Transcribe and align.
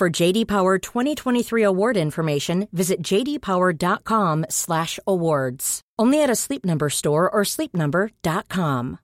For 0.00 0.22
JD 0.22 0.46
Power 0.46 0.78
2023 0.78 1.62
award 1.62 1.96
information, 1.98 2.68
visit 2.72 3.02
jdpower.com/awards. 3.02 5.80
Only 5.98 6.22
at 6.22 6.30
a 6.30 6.34
Sleep 6.34 6.64
Number 6.64 6.88
store 6.88 7.28
or 7.28 7.44
sleepnumber.com. 7.44 8.96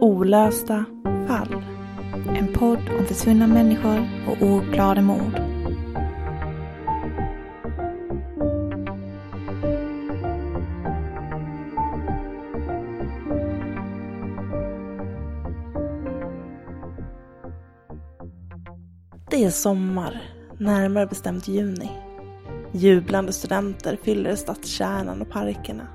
Olösta 0.00 0.84
fall. 1.26 1.62
En 2.36 2.52
podd 2.52 2.88
om 2.98 3.06
försvunna 3.06 3.46
människor 3.46 4.08
och 4.28 4.42
ouppklarade 4.42 5.02
mord. 5.02 5.51
Det 19.32 19.44
är 19.44 19.50
sommar, 19.50 20.22
närmare 20.58 21.06
bestämt 21.06 21.48
juni. 21.48 21.90
Jublande 22.72 23.32
studenter 23.32 23.98
fyller 24.02 24.36
stadskärnan 24.36 25.22
och 25.22 25.30
parkerna. 25.30 25.86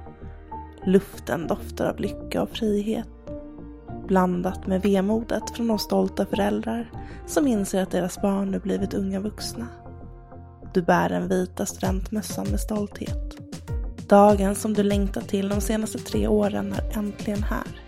Luften 0.86 1.48
doftar 1.48 1.86
av 1.86 2.00
lycka 2.00 2.42
och 2.42 2.50
frihet. 2.50 3.08
Blandat 4.08 4.68
med 4.68 4.82
vemodet 4.82 5.50
från 5.56 5.68
de 5.68 5.80
stolta 5.80 6.26
föräldrar 6.26 6.92
som 7.28 7.48
inser 7.48 7.84
att 7.84 7.92
deras 7.92 8.22
barn 8.22 8.52
nu 8.52 8.60
blivit 8.60 8.94
unga 8.94 9.20
vuxna. 9.20 9.68
Du 10.74 10.82
bär 10.82 11.10
den 11.10 11.28
vita 11.28 11.66
studentmössan 11.66 12.48
med 12.48 12.60
stolthet. 12.60 13.38
Dagen 14.08 14.56
som 14.56 14.74
du 14.74 14.84
längtat 14.84 15.28
till 15.28 15.50
de 15.50 15.62
senaste 15.62 15.98
tre 15.98 16.28
åren 16.28 16.74
är 16.74 16.98
äntligen 16.98 17.44
här. 17.44 17.82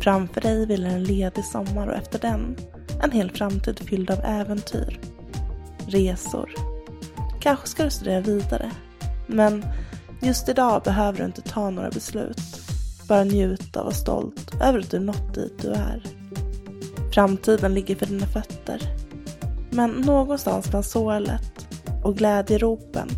Framför 0.00 0.40
dig 0.40 0.66
vilar 0.66 0.88
en 0.88 1.04
ledig 1.04 1.44
sommar 1.44 1.86
och 1.86 1.96
efter 1.96 2.18
den 2.18 2.56
en 3.02 3.10
hel 3.10 3.30
framtid 3.30 3.78
fylld 3.78 4.10
av 4.10 4.20
äventyr. 4.24 5.00
Resor. 5.86 6.50
Kanske 7.40 7.68
ska 7.68 7.84
du 7.84 7.90
studera 7.90 8.20
vidare. 8.20 8.70
Men 9.26 9.64
just 10.22 10.48
idag 10.48 10.82
behöver 10.82 11.18
du 11.18 11.24
inte 11.24 11.42
ta 11.42 11.70
några 11.70 11.90
beslut. 11.90 12.40
Bara 13.08 13.24
njuta 13.24 13.80
och 13.80 13.84
vara 13.84 13.94
stolt 13.94 14.54
över 14.62 14.78
att 14.78 14.90
du 14.90 14.98
nått 14.98 15.34
dit 15.34 15.58
du 15.62 15.68
är. 15.68 16.02
Framtiden 17.14 17.74
ligger 17.74 17.96
för 17.96 18.06
dina 18.06 18.26
fötter. 18.26 18.82
Men 19.70 19.90
någonstans 19.90 20.70
bland 20.70 20.86
sorlet 20.86 21.66
och 22.04 22.16
glädjeropen 22.16 23.08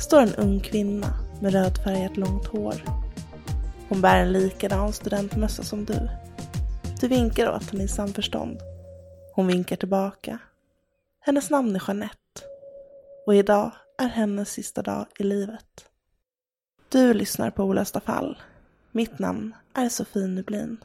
står 0.00 0.20
en 0.20 0.34
ung 0.34 0.60
kvinna 0.60 1.06
med 1.40 1.52
rödfärgat 1.52 2.16
långt 2.16 2.46
hår. 2.46 2.74
Hon 3.88 4.00
bär 4.00 4.16
en 4.16 4.32
likadan 4.32 4.92
studentmössa 4.92 5.62
som 5.62 5.84
du. 5.84 6.08
Du 7.00 7.08
vinkar 7.08 7.54
åt 7.56 7.70
henne 7.70 7.84
i 7.84 7.88
samförstånd. 7.88 8.58
Hon 9.34 9.46
vinkar 9.46 9.76
tillbaka. 9.76 10.38
Hennes 11.20 11.50
namn 11.50 11.76
är 11.76 11.82
Jeanette. 11.86 12.42
Och 13.26 13.34
idag 13.34 13.72
är 13.98 14.08
hennes 14.08 14.50
sista 14.50 14.82
dag 14.82 15.06
i 15.18 15.22
livet. 15.22 15.86
Du 16.88 17.14
lyssnar 17.14 17.50
på 17.50 17.64
Olösta 17.64 18.00
fall. 18.00 18.38
Mitt 18.90 19.18
namn 19.18 19.54
är 19.74 19.88
Sofie 19.88 20.26
Nublin. 20.26 20.84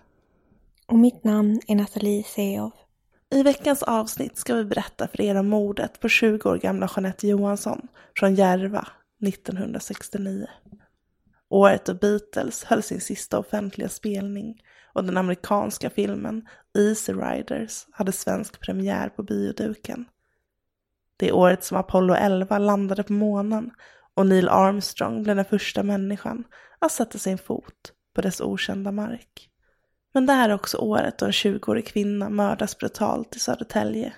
Och 0.87 0.99
mitt 0.99 1.23
namn 1.23 1.61
är 1.67 1.75
Nathalie 1.75 2.23
Seov. 2.23 2.71
I 3.29 3.43
veckans 3.43 3.83
avsnitt 3.83 4.37
ska 4.37 4.55
vi 4.55 4.63
berätta 4.63 5.07
för 5.07 5.21
er 5.21 5.35
om 5.35 5.49
mordet 5.49 5.99
på 5.99 6.09
20 6.09 6.49
år 6.49 6.57
gamla 6.57 6.89
Jeanette 6.95 7.27
Johansson 7.27 7.87
från 8.19 8.35
Järva 8.35 8.87
1969. 9.27 10.47
Året 11.49 11.85
då 11.85 11.93
Beatles 11.93 12.63
höll 12.63 12.83
sin 12.83 13.01
sista 13.01 13.39
offentliga 13.39 13.89
spelning 13.89 14.61
och 14.97 15.03
den 15.03 15.17
amerikanska 15.17 15.89
filmen 15.89 16.47
Easy 16.77 17.13
Riders 17.13 17.85
hade 17.91 18.11
svensk 18.11 18.59
premiär 18.59 19.09
på 19.09 19.23
bioduken. 19.23 20.05
Det 21.17 21.31
året 21.31 21.63
som 21.63 21.77
Apollo 21.77 22.13
11 22.13 22.57
landade 22.57 23.03
på 23.03 23.13
månen 23.13 23.71
och 24.13 24.25
Neil 24.25 24.49
Armstrong 24.49 25.23
blev 25.23 25.35
den 25.35 25.45
första 25.45 25.83
människan 25.83 26.43
att 26.79 26.91
sätta 26.91 27.17
sin 27.17 27.37
fot 27.37 27.93
på 28.15 28.21
dess 28.21 28.41
okända 28.41 28.91
mark. 28.91 29.49
Men 30.13 30.25
det 30.25 30.33
här 30.33 30.49
är 30.49 30.53
också 30.53 30.77
året 30.77 31.17
då 31.17 31.25
en 31.25 31.31
20-årig 31.31 31.87
kvinna 31.87 32.29
mördas 32.29 32.77
brutalt 32.77 33.35
i 33.35 33.39
Södertälje. 33.39 34.13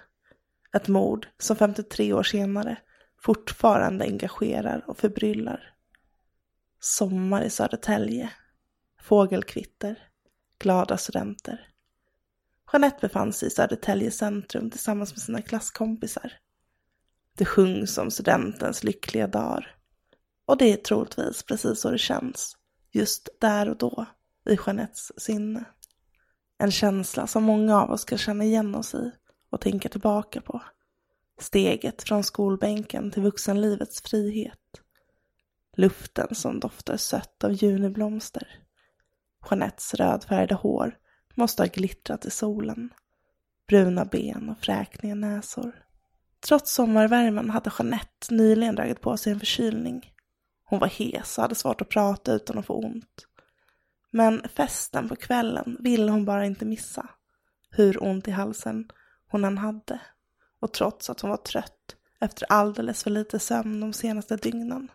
Ett 0.75 0.87
mord 0.87 1.27
som 1.39 1.55
53 1.55 2.13
år 2.13 2.23
senare 2.23 2.77
fortfarande 3.21 4.05
engagerar 4.05 4.83
och 4.87 4.97
förbryllar. 4.97 5.73
Sommar 6.79 7.41
i 7.41 7.49
Södertälje. 7.49 8.29
Fågelkvitter. 9.01 10.08
Glada 10.59 10.97
studenter. 10.97 11.67
Jeanette 12.73 12.97
befann 13.01 13.33
sig 13.33 13.47
i 13.47 13.51
Södertälje 13.51 14.11
centrum 14.11 14.69
tillsammans 14.69 15.11
med 15.11 15.21
sina 15.21 15.41
klasskompisar. 15.41 16.33
Det 17.37 17.45
sjungs 17.45 17.97
om 17.97 18.11
studentens 18.11 18.83
lyckliga 18.83 19.27
dagar. 19.27 19.75
Och 20.45 20.57
det 20.57 20.73
är 20.73 20.77
troligtvis 20.77 21.43
precis 21.43 21.81
så 21.81 21.91
det 21.91 21.97
känns, 21.97 22.57
just 22.91 23.29
där 23.39 23.69
och 23.69 23.77
då, 23.77 24.05
i 24.49 24.57
Jeanettes 24.65 25.11
sinne. 25.21 25.65
En 26.57 26.71
känsla 26.71 27.27
som 27.27 27.43
många 27.43 27.81
av 27.81 27.91
oss 27.91 28.05
kan 28.05 28.17
känna 28.17 28.43
igen 28.43 28.75
oss 28.75 28.95
i 28.95 29.11
och 29.49 29.61
tänka 29.61 29.89
tillbaka 29.89 30.41
på. 30.41 30.61
Steget 31.41 32.03
från 32.03 32.23
skolbänken 32.23 33.11
till 33.11 33.23
vuxenlivets 33.23 34.01
frihet. 34.01 34.59
Luften 35.77 36.35
som 36.35 36.59
doftar 36.59 36.97
sött 36.97 37.43
av 37.43 37.51
juniblomster. 37.51 38.59
Jeanettes 39.49 39.93
rödfärgade 39.93 40.55
hår 40.55 40.97
måste 41.35 41.63
ha 41.63 41.67
glittrat 41.67 42.25
i 42.25 42.31
solen. 42.31 42.93
Bruna 43.67 44.05
ben 44.05 44.49
och 44.49 44.57
fräkniga 44.57 45.15
näsor. 45.15 45.85
Trots 46.47 46.73
sommarvärmen 46.73 47.49
hade 47.49 47.71
Jeanette 47.79 48.33
nyligen 48.33 48.75
dragit 48.75 49.01
på 49.01 49.17
sig 49.17 49.33
en 49.33 49.39
förkylning. 49.39 50.13
Hon 50.63 50.79
var 50.79 50.87
hes 50.87 51.37
och 51.37 51.41
hade 51.41 51.55
svårt 51.55 51.81
att 51.81 51.89
prata 51.89 52.33
utan 52.33 52.57
att 52.57 52.65
få 52.65 52.73
ont. 52.73 53.27
Men 54.11 54.41
festen 54.55 55.09
på 55.09 55.15
kvällen 55.15 55.77
ville 55.79 56.11
hon 56.11 56.25
bara 56.25 56.45
inte 56.45 56.65
missa. 56.65 57.09
Hur 57.69 58.03
ont 58.03 58.27
i 58.27 58.31
halsen 58.31 58.89
hon 59.27 59.45
än 59.45 59.57
hade. 59.57 60.01
Och 60.59 60.73
trots 60.73 61.09
att 61.09 61.21
hon 61.21 61.29
var 61.29 61.37
trött 61.37 61.95
efter 62.19 62.51
alldeles 62.51 63.03
för 63.03 63.09
lite 63.09 63.39
sömn 63.39 63.79
de 63.79 63.93
senaste 63.93 64.35
dygnen. 64.35 64.91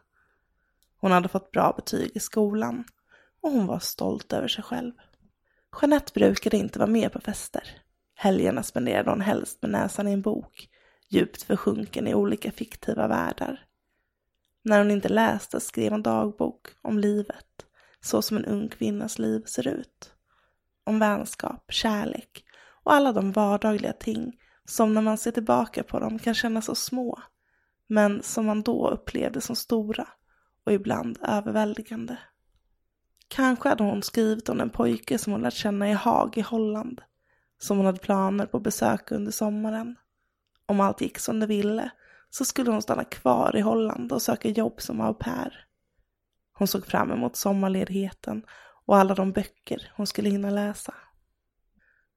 Hon 1.00 1.10
hade 1.10 1.28
fått 1.28 1.50
bra 1.50 1.72
betyg 1.76 2.10
i 2.14 2.20
skolan 2.20 2.84
och 3.44 3.50
hon 3.50 3.66
var 3.66 3.78
stolt 3.78 4.32
över 4.32 4.48
sig 4.48 4.64
själv. 4.64 4.92
Jeanette 5.80 6.12
brukade 6.14 6.56
inte 6.56 6.78
vara 6.78 6.90
med 6.90 7.12
på 7.12 7.20
fester. 7.20 7.68
Helgerna 8.14 8.62
spenderade 8.62 9.10
hon 9.10 9.20
helst 9.20 9.62
med 9.62 9.70
näsan 9.70 10.08
i 10.08 10.12
en 10.12 10.22
bok, 10.22 10.68
djupt 11.08 11.42
försjunken 11.42 12.06
i 12.06 12.14
olika 12.14 12.52
fiktiva 12.52 13.08
världar. 13.08 13.64
När 14.62 14.78
hon 14.78 14.90
inte 14.90 15.08
läste 15.08 15.60
skrev 15.60 15.92
hon 15.92 16.02
dagbok 16.02 16.68
om 16.82 16.98
livet, 16.98 17.66
så 18.00 18.22
som 18.22 18.36
en 18.36 18.44
ung 18.44 18.68
kvinnas 18.68 19.18
liv 19.18 19.42
ser 19.46 19.68
ut. 19.68 20.12
Om 20.84 20.98
vänskap, 20.98 21.72
kärlek 21.72 22.44
och 22.84 22.92
alla 22.92 23.12
de 23.12 23.32
vardagliga 23.32 23.92
ting 23.92 24.32
som 24.64 24.94
när 24.94 25.02
man 25.02 25.18
ser 25.18 25.30
tillbaka 25.30 25.82
på 25.82 25.98
dem 25.98 26.18
kan 26.18 26.34
kännas 26.34 26.64
så 26.64 26.74
små, 26.74 27.22
men 27.86 28.22
som 28.22 28.46
man 28.46 28.62
då 28.62 28.90
upplevde 28.90 29.40
som 29.40 29.56
stora 29.56 30.08
och 30.66 30.72
ibland 30.72 31.18
överväldigande. 31.22 32.16
Kanske 33.34 33.68
hade 33.68 33.84
hon 33.84 34.02
skrivit 34.02 34.48
om 34.48 34.60
en 34.60 34.70
pojke 34.70 35.18
som 35.18 35.32
hon 35.32 35.42
lärt 35.42 35.54
känna 35.54 35.90
i 35.90 35.92
Haag 35.92 36.38
i 36.38 36.40
Holland, 36.40 37.00
som 37.58 37.76
hon 37.76 37.86
hade 37.86 37.98
planer 37.98 38.46
på 38.46 38.56
att 38.56 38.62
besöka 38.62 39.14
under 39.14 39.32
sommaren. 39.32 39.96
Om 40.66 40.80
allt 40.80 41.00
gick 41.00 41.18
som 41.18 41.40
det 41.40 41.46
ville 41.46 41.90
så 42.30 42.44
skulle 42.44 42.70
hon 42.70 42.82
stanna 42.82 43.04
kvar 43.04 43.56
i 43.56 43.60
Holland 43.60 44.12
och 44.12 44.22
söka 44.22 44.48
jobb 44.48 44.80
som 44.80 45.00
au 45.00 45.14
pair. 45.14 45.66
Hon 46.52 46.68
såg 46.68 46.86
fram 46.86 47.10
emot 47.10 47.36
sommarledigheten 47.36 48.42
och 48.86 48.96
alla 48.96 49.14
de 49.14 49.32
böcker 49.32 49.92
hon 49.96 50.06
skulle 50.06 50.30
hinna 50.30 50.50
läsa. 50.50 50.94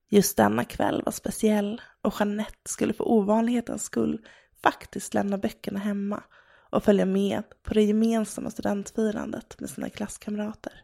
Just 0.09 0.37
denna 0.37 0.65
kväll 0.65 1.01
var 1.05 1.11
speciell 1.11 1.81
och 2.01 2.13
Jeanette 2.19 2.69
skulle 2.69 2.93
för 2.93 3.07
ovanlighetens 3.07 3.83
skull 3.83 4.25
faktiskt 4.63 5.13
lämna 5.13 5.37
böckerna 5.37 5.79
hemma 5.79 6.23
och 6.69 6.83
följa 6.83 7.05
med 7.05 7.43
på 7.63 7.73
det 7.73 7.83
gemensamma 7.83 8.49
studentfirandet 8.49 9.59
med 9.59 9.69
sina 9.69 9.89
klasskamrater. 9.89 10.83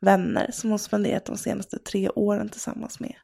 Vänner 0.00 0.50
som 0.52 0.70
hon 0.70 0.78
spenderat 0.78 1.24
de 1.24 1.36
senaste 1.36 1.78
tre 1.78 2.08
åren 2.08 2.48
tillsammans 2.48 3.00
med. 3.00 3.14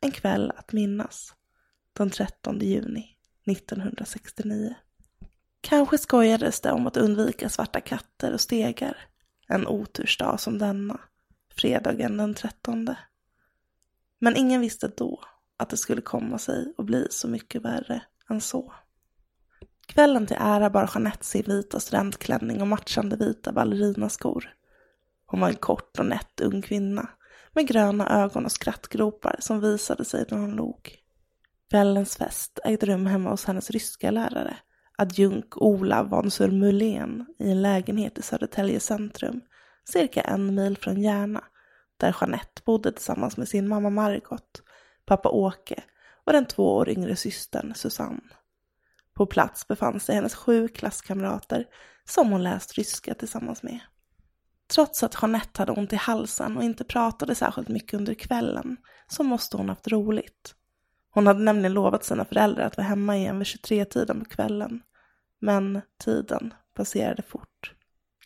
En 0.00 0.10
kväll 0.10 0.52
att 0.56 0.72
minnas. 0.72 1.34
Den 1.92 2.10
13 2.10 2.60
juni 2.60 3.16
1969. 3.46 4.74
Kanske 5.60 5.98
skojades 5.98 6.60
det 6.60 6.72
om 6.72 6.86
att 6.86 6.96
undvika 6.96 7.48
svarta 7.48 7.80
katter 7.80 8.32
och 8.32 8.40
stegar. 8.40 8.96
En 9.48 9.66
otursdag 9.66 10.40
som 10.40 10.58
denna, 10.58 11.00
fredagen 11.54 12.16
den 12.16 12.34
13. 12.34 12.94
Men 14.18 14.36
ingen 14.36 14.60
visste 14.60 14.88
då 14.88 15.20
att 15.56 15.70
det 15.70 15.76
skulle 15.76 16.00
komma 16.00 16.38
sig 16.38 16.74
och 16.76 16.84
bli 16.84 17.06
så 17.10 17.28
mycket 17.28 17.62
värre 17.62 18.02
än 18.30 18.40
så. 18.40 18.74
Kvällen 19.86 20.26
till 20.26 20.36
ära 20.40 20.70
bar 20.70 20.90
Jeanette 20.94 21.24
sin 21.24 21.44
vita 21.46 21.80
studentklänning 21.80 22.60
och 22.60 22.68
matchande 22.68 23.16
vita 23.16 23.52
ballerinaskor. 23.52 24.54
Hon 25.30 25.40
var 25.40 25.48
en 25.48 25.56
kort 25.56 25.98
och 25.98 26.06
nätt 26.06 26.40
ung 26.40 26.62
kvinna 26.62 27.08
med 27.52 27.66
gröna 27.66 28.22
ögon 28.22 28.44
och 28.44 28.52
skrattgropar 28.52 29.36
som 29.38 29.60
visade 29.60 30.04
sig 30.04 30.24
när 30.30 30.38
hon 30.38 30.50
log. 30.56 30.94
Kvällens 31.70 32.16
fest 32.16 32.58
ägde 32.64 32.86
rum 32.86 33.06
hemma 33.06 33.30
hos 33.30 33.44
hennes 33.44 33.70
ryska 33.70 34.10
lärare, 34.10 34.56
adjunk 34.98 35.56
Ola 35.56 36.02
von 36.02 36.30
Surmulén 36.30 37.26
i 37.38 37.50
en 37.50 37.62
lägenhet 37.62 38.18
i 38.18 38.22
Södertälje 38.22 38.80
centrum, 38.80 39.40
cirka 39.84 40.20
en 40.20 40.54
mil 40.54 40.76
från 40.76 41.02
Järna, 41.02 41.44
där 41.96 42.16
Jeanette 42.20 42.62
bodde 42.64 42.92
tillsammans 42.92 43.36
med 43.36 43.48
sin 43.48 43.68
mamma 43.68 43.90
Margot, 43.90 44.62
pappa 45.06 45.28
Åke 45.28 45.82
och 46.24 46.32
den 46.32 46.46
två 46.46 46.76
år 46.76 46.88
yngre 46.88 47.16
systern 47.16 47.74
Susanne. 47.74 48.20
På 49.14 49.26
plats 49.26 49.68
befann 49.68 50.00
sig 50.00 50.14
hennes 50.14 50.34
sju 50.34 50.68
klasskamrater 50.68 51.66
som 52.04 52.32
hon 52.32 52.42
läst 52.42 52.74
ryska 52.74 53.14
tillsammans 53.14 53.62
med. 53.62 53.80
Trots 54.74 55.02
att 55.02 55.16
Jeanette 55.22 55.62
hade 55.62 55.72
ont 55.72 55.92
i 55.92 55.96
halsen 55.96 56.56
och 56.56 56.64
inte 56.64 56.84
pratade 56.84 57.34
särskilt 57.34 57.68
mycket 57.68 57.94
under 57.94 58.14
kvällen 58.14 58.76
så 59.06 59.22
måste 59.22 59.56
hon 59.56 59.68
haft 59.68 59.88
roligt. 59.88 60.54
Hon 61.10 61.26
hade 61.26 61.40
nämligen 61.40 61.72
lovat 61.72 62.04
sina 62.04 62.24
föräldrar 62.24 62.64
att 62.64 62.76
vara 62.76 62.86
hemma 62.86 63.16
igen 63.16 63.38
vid 63.38 63.46
23-tiden 63.46 64.20
på 64.20 64.24
kvällen. 64.24 64.82
Men 65.40 65.80
tiden 66.04 66.54
passerade 66.74 67.22
fort. 67.22 67.72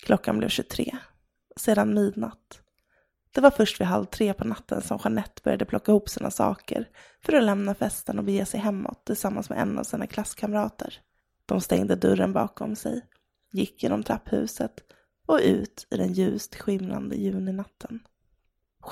Klockan 0.02 0.38
blev 0.38 0.48
23. 0.48 0.96
Sedan 1.56 1.94
midnatt. 1.94 2.60
Det 3.32 3.40
var 3.40 3.50
först 3.50 3.80
vid 3.80 3.86
halv 3.86 4.04
tre 4.04 4.34
på 4.34 4.44
natten 4.44 4.82
som 4.82 4.98
Jeanette 5.04 5.40
började 5.44 5.64
plocka 5.64 5.92
ihop 5.92 6.08
sina 6.08 6.30
saker 6.30 6.88
för 7.24 7.32
att 7.32 7.44
lämna 7.44 7.74
festen 7.74 8.18
och 8.18 8.24
bege 8.24 8.46
sig 8.46 8.60
hemåt 8.60 9.04
tillsammans 9.04 9.50
med 9.50 9.58
en 9.58 9.78
av 9.78 9.84
sina 9.84 10.06
klasskamrater. 10.06 10.94
De 11.46 11.60
stängde 11.60 11.96
dörren 11.96 12.32
bakom 12.32 12.76
sig, 12.76 13.06
gick 13.52 13.82
genom 13.82 14.02
trapphuset 14.02 14.72
och 15.26 15.40
ut 15.42 15.86
i 15.90 15.96
den 15.96 16.12
ljust 16.12 16.54
skimrande 16.54 17.16
juninatten. 17.16 18.00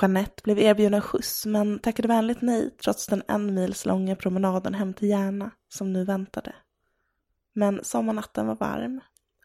Jeanette 0.01 0.43
blev 0.45 0.59
erbjuden 0.59 1.01
skjuts 1.01 1.47
men 1.47 1.79
tackade 1.79 2.09
vänligt 2.09 2.43
nej 2.43 2.71
trots 2.83 3.07
den 3.07 3.23
en 3.29 3.55
mils 3.55 3.87
långa 3.87 4.17
promenaden 4.17 4.75
hem 4.75 4.95
till 4.95 5.09
Järna 5.09 5.51
som 5.69 5.93
nu 5.93 6.05
väntade. 6.05 6.55
Men 7.53 7.85
sommarnatten 7.85 8.47
var 8.47 8.57
varm, 8.57 9.01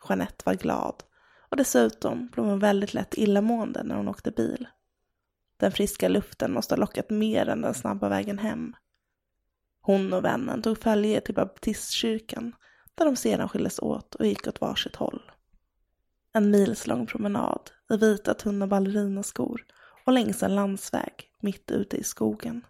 Jeanette 0.10 0.44
var 0.46 0.54
glad 0.54 1.04
och 1.50 1.58
dessutom 1.58 2.28
blev 2.28 2.46
hon 2.46 2.60
väldigt 2.60 2.94
lätt 2.94 3.18
illamående 3.18 3.84
när 3.84 3.96
hon 3.96 4.08
åkte 4.08 4.32
bil. 4.32 4.68
Den 5.58 5.72
friska 5.72 6.08
luften 6.08 6.54
måste 6.54 6.76
ha 6.76 6.80
lockat 6.80 7.10
mer 7.10 7.50
än 7.50 7.62
den 7.62 7.74
snabba 7.74 8.10
vägen 8.10 8.40
hem. 8.40 8.76
Hon 9.82 10.14
och 10.14 10.26
vännen 10.26 10.62
tog 10.62 10.78
följe 10.78 11.22
till 11.22 11.36
baptistkyrkan 11.36 12.56
där 12.96 13.06
de 13.06 13.16
sedan 13.16 13.50
skildes 13.50 13.80
åt 13.80 14.16
och 14.16 14.26
gick 14.26 14.48
åt 14.48 14.62
varsitt 14.62 14.96
håll. 14.96 15.32
En 16.36 16.52
milslång 16.52 17.06
promenad 17.06 17.72
i 17.90 17.98
vita 17.98 18.34
tunna 18.34 18.68
ballerinaskor 18.68 19.66
och 20.06 20.14
längs 20.14 20.44
en 20.44 20.56
landsväg 20.56 21.14
mitt 21.40 21.72
ute 21.72 21.98
i 21.98 22.04
skogen. 22.04 22.66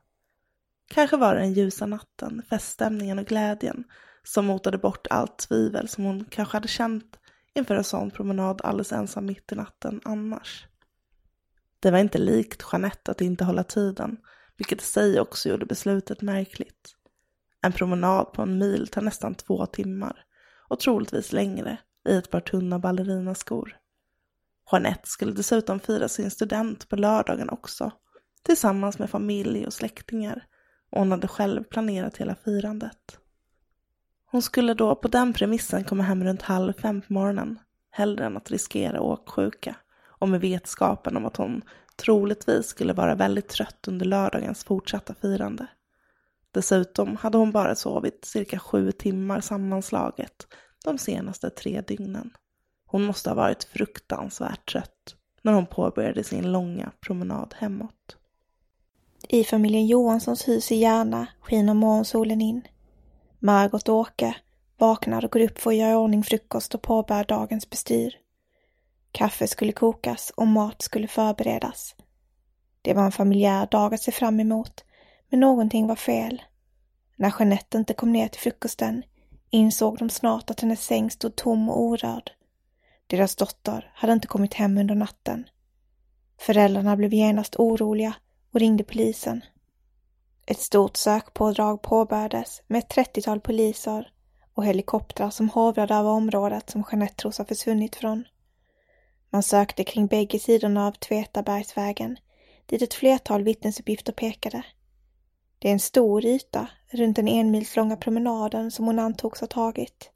Kanske 0.88 1.18
var 1.18 1.36
det 1.36 1.42
den 1.42 1.54
ljusa 1.54 1.86
natten, 1.86 2.42
feststämningen 2.50 3.20
och 3.20 3.26
glädjen 3.26 3.84
som 4.24 4.46
motade 4.46 4.78
bort 4.78 5.08
allt 5.10 5.38
tvivel 5.38 5.88
som 5.88 6.04
hon 6.04 6.26
kanske 6.26 6.58
hade 6.58 6.68
känt 6.68 7.20
inför 7.54 7.76
en 7.76 7.84
sån 7.84 8.12
promenad 8.12 8.62
alldeles 8.62 8.92
ensam 8.92 9.26
mitt 9.26 9.52
i 9.52 9.56
natten 9.56 10.02
annars. 10.04 10.68
Det 11.80 11.92
var 11.92 12.00
inte 12.00 12.18
likt 12.18 12.64
Jeanette 12.72 13.12
att 13.12 13.22
inte 13.22 13.44
hålla 13.44 13.64
tiden, 13.64 14.18
vilket 14.58 14.82
i 14.82 14.86
sig 14.86 15.20
också 15.20 15.50
gjorde 15.50 15.66
beslutet 15.66 16.22
märkligt. 16.22 16.96
En 17.62 17.74
promenad 17.74 18.34
på 18.34 18.42
en 18.42 18.58
mil 18.58 18.88
tar 18.88 19.02
nästan 19.02 19.36
två 19.36 19.66
timmar 19.66 20.26
och 20.68 20.80
troligtvis 20.80 21.32
längre 21.32 21.78
i 22.06 22.16
ett 22.16 22.30
par 22.30 22.40
tunna 22.40 22.80
ballerinaskor. 22.80 23.78
Jeanette 24.72 25.08
skulle 25.08 25.32
dessutom 25.32 25.80
fira 25.80 26.08
sin 26.08 26.32
student 26.32 26.90
på 26.90 26.96
lördagen 26.96 27.50
också, 27.50 27.92
tillsammans 28.44 29.00
med 29.00 29.10
familj 29.10 29.66
och 29.66 29.74
släktingar, 29.74 30.46
och 30.92 31.00
hon 31.00 31.12
hade 31.12 31.28
själv 31.28 31.64
planerat 31.64 32.18
hela 32.18 32.36
firandet. 32.36 33.20
Hon 34.26 34.42
skulle 34.42 34.74
då 34.74 34.96
på 34.96 35.08
den 35.08 35.34
premissen 35.34 35.84
komma 35.84 36.04
hem 36.04 36.24
runt 36.24 36.42
halv 36.42 36.74
fem 36.74 37.02
på 37.02 37.14
morgonen, 37.14 37.60
hellre 37.92 38.26
än 38.26 38.38
att 38.38 38.52
riskera 38.52 39.02
åksjuka, 39.02 39.76
och 40.20 40.30
med 40.30 40.42
vetskapen 40.42 41.18
om 41.18 41.26
att 41.26 41.38
hon 41.38 41.62
troligtvis 41.96 42.68
skulle 42.68 42.94
vara 42.94 43.16
väldigt 43.16 43.48
trött 43.48 43.88
under 43.88 44.06
lördagens 44.06 44.64
fortsatta 44.64 45.16
firande. 45.22 45.68
Dessutom 46.52 47.16
hade 47.16 47.38
hon 47.38 47.52
bara 47.52 47.76
sovit 47.76 48.26
cirka 48.26 48.60
sju 48.60 48.92
timmar 48.92 49.42
sammanslaget 49.42 50.48
de 50.86 50.98
senaste 50.98 51.50
tre 51.50 51.82
dygnen. 51.82 52.32
Hon 52.86 53.04
måste 53.04 53.30
ha 53.30 53.36
varit 53.36 53.64
fruktansvärt 53.64 54.72
trött 54.72 55.16
när 55.42 55.54
hon 55.54 55.66
påbörjade 55.66 56.24
sin 56.24 56.52
långa 56.52 56.92
promenad 57.02 57.56
hemåt. 57.58 58.18
I 59.30 59.44
familjen 59.44 59.88
Johanssons 59.88 60.48
hus 60.48 60.72
i 60.72 60.76
Järna 60.76 61.28
skiner 61.42 61.74
morgonsolen 61.74 62.42
in. 62.42 62.68
Margot 63.40 63.90
och 63.90 63.96
Åke 63.96 64.36
vaknar 64.78 65.26
och 65.26 65.32
går 65.32 65.40
upp 65.40 65.60
för 65.60 65.70
att 65.70 65.76
göra 65.76 65.92
i 65.92 65.96
ordning 65.96 66.24
frukost 66.24 66.76
och 66.76 66.82
påbörja 66.82 67.24
dagens 67.24 67.70
bestyr. 67.70 68.18
Kaffe 69.12 69.48
skulle 69.48 69.72
kokas 69.72 70.32
och 70.36 70.48
mat 70.48 70.82
skulle 70.82 71.08
förberedas. 71.08 71.96
Det 72.82 72.94
var 72.94 73.04
en 73.04 73.12
familjär 73.12 73.68
dag 73.72 73.94
att 73.94 74.02
se 74.02 74.12
fram 74.12 74.40
emot, 74.40 74.84
men 75.30 75.40
någonting 75.40 75.88
var 75.88 75.96
fel. 75.96 76.42
När 77.16 77.34
Jeanette 77.40 77.78
inte 77.78 77.94
kom 77.94 78.12
ner 78.12 78.28
till 78.28 78.42
frukosten 78.42 79.04
insåg 79.50 79.98
de 79.98 80.10
snart 80.10 80.50
att 80.50 80.62
hennes 80.62 80.86
säng 80.86 81.12
stod 81.12 81.36
tom 81.36 81.70
och 81.70 81.82
orörd. 81.82 82.32
Deras 83.08 83.36
dotter 83.36 83.92
hade 83.96 84.14
inte 84.14 84.28
kommit 84.28 84.54
hem 84.54 84.78
under 84.78 84.96
natten. 84.96 85.50
Föräldrarna 86.38 86.96
blev 86.96 87.14
genast 87.14 87.56
oroliga 87.56 88.16
och 88.52 88.60
ringde 88.60 88.84
polisen. 88.84 89.42
Ett 90.46 90.60
stort 90.60 90.98
sökpådrag 90.98 91.82
påbörjades 91.82 92.62
med 92.68 92.80
ett 92.80 92.90
trettiotal 92.90 93.40
poliser 93.40 94.12
och 94.54 94.66
helikoptrar 94.66 95.30
som 95.30 95.50
hovrade 95.50 95.96
över 95.96 96.10
området 96.10 96.70
som 96.70 96.84
Jeanette 96.92 97.16
tros 97.16 97.38
ha 97.38 97.46
försvunnit 97.46 97.96
från. 97.96 98.24
Man 99.30 99.44
sökte 99.44 99.84
kring 99.84 100.08
bägge 100.08 100.40
sidorna 100.40 100.88
av 100.88 100.92
Tvetabergsvägen, 100.92 102.18
dit 102.66 102.82
ett 102.82 102.94
flertal 102.94 103.44
vittnesuppgifter 103.44 104.14
pekade. 104.14 104.64
Det 105.66 105.70
är 105.70 105.74
en 105.74 105.80
stor 105.80 106.26
yta 106.26 106.68
runt 106.92 107.16
den 107.16 107.28
enmilslånga 107.28 107.98
promenaden 107.98 108.72
som 108.72 108.86
hon 108.86 109.00
antogs 109.00 109.40
ha 109.40 109.48
tagit. 109.48 110.12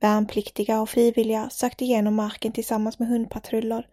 Värnpliktiga 0.00 0.80
och 0.80 0.88
frivilliga 0.88 1.50
sökte 1.50 1.84
igenom 1.84 2.14
marken 2.14 2.52
tillsammans 2.52 2.98
med 2.98 3.08
hundpatruller 3.08 3.86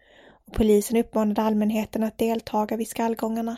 och 0.48 0.53
polisen 0.53 0.98
uppmanade 0.98 1.41
allmänheten 1.41 2.03
att 2.03 2.17
deltaga 2.17 2.77
vid 2.77 2.88
skallgångarna. 2.88 3.57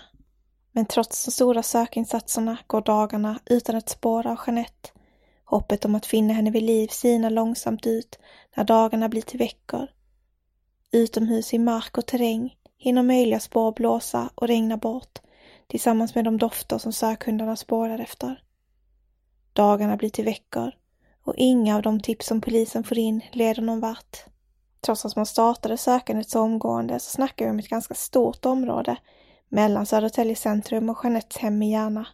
Men 0.71 0.85
trots 0.85 1.25
de 1.25 1.31
stora 1.31 1.63
sökinsatserna 1.63 2.57
går 2.67 2.81
dagarna 2.81 3.39
utan 3.45 3.75
ett 3.75 3.89
spår 3.89 4.27
av 4.27 4.39
Jeanette. 4.47 4.89
Hoppet 5.45 5.85
om 5.85 5.95
att 5.95 6.05
finna 6.05 6.33
henne 6.33 6.51
vid 6.51 6.63
liv 6.63 6.87
sinar 6.87 7.29
långsamt 7.29 7.87
ut 7.87 8.19
när 8.55 8.63
dagarna 8.63 9.09
blir 9.09 9.21
till 9.21 9.39
veckor. 9.39 9.87
Utomhus 10.91 11.53
i 11.53 11.59
mark 11.59 11.97
och 11.97 12.05
terräng 12.05 12.55
hinner 12.77 13.03
möjliga 13.03 13.39
spår 13.39 13.71
blåsa 13.71 14.29
och 14.35 14.47
regna 14.47 14.77
bort 14.77 15.19
tillsammans 15.67 16.15
med 16.15 16.25
de 16.25 16.37
dofter 16.37 16.77
som 16.77 16.93
sökhundarna 16.93 17.55
spårar 17.55 17.99
efter. 17.99 18.43
Dagarna 19.53 19.97
blir 19.97 20.09
till 20.09 20.25
veckor 20.25 20.71
och 21.23 21.33
inga 21.37 21.75
av 21.75 21.81
de 21.81 21.99
tips 21.99 22.27
som 22.27 22.41
polisen 22.41 22.83
får 22.83 22.97
in 22.97 23.21
leder 23.31 23.61
någon 23.61 23.79
vart. 23.79 24.25
Trots 24.81 25.05
att 25.05 25.15
man 25.15 25.25
startade 25.25 25.77
sökandet 25.77 26.29
så 26.29 26.41
omgående 26.41 26.99
så 26.99 27.09
snackar 27.11 27.45
vi 27.45 27.51
om 27.51 27.59
ett 27.59 27.69
ganska 27.69 27.93
stort 27.93 28.45
område 28.45 28.97
mellan 29.49 29.85
Södertälje 29.85 30.35
centrum 30.35 30.89
och 30.89 30.99
Jeanettes 31.03 31.37
hem 31.37 31.61
i 31.61 31.71
Järna. 31.71 32.07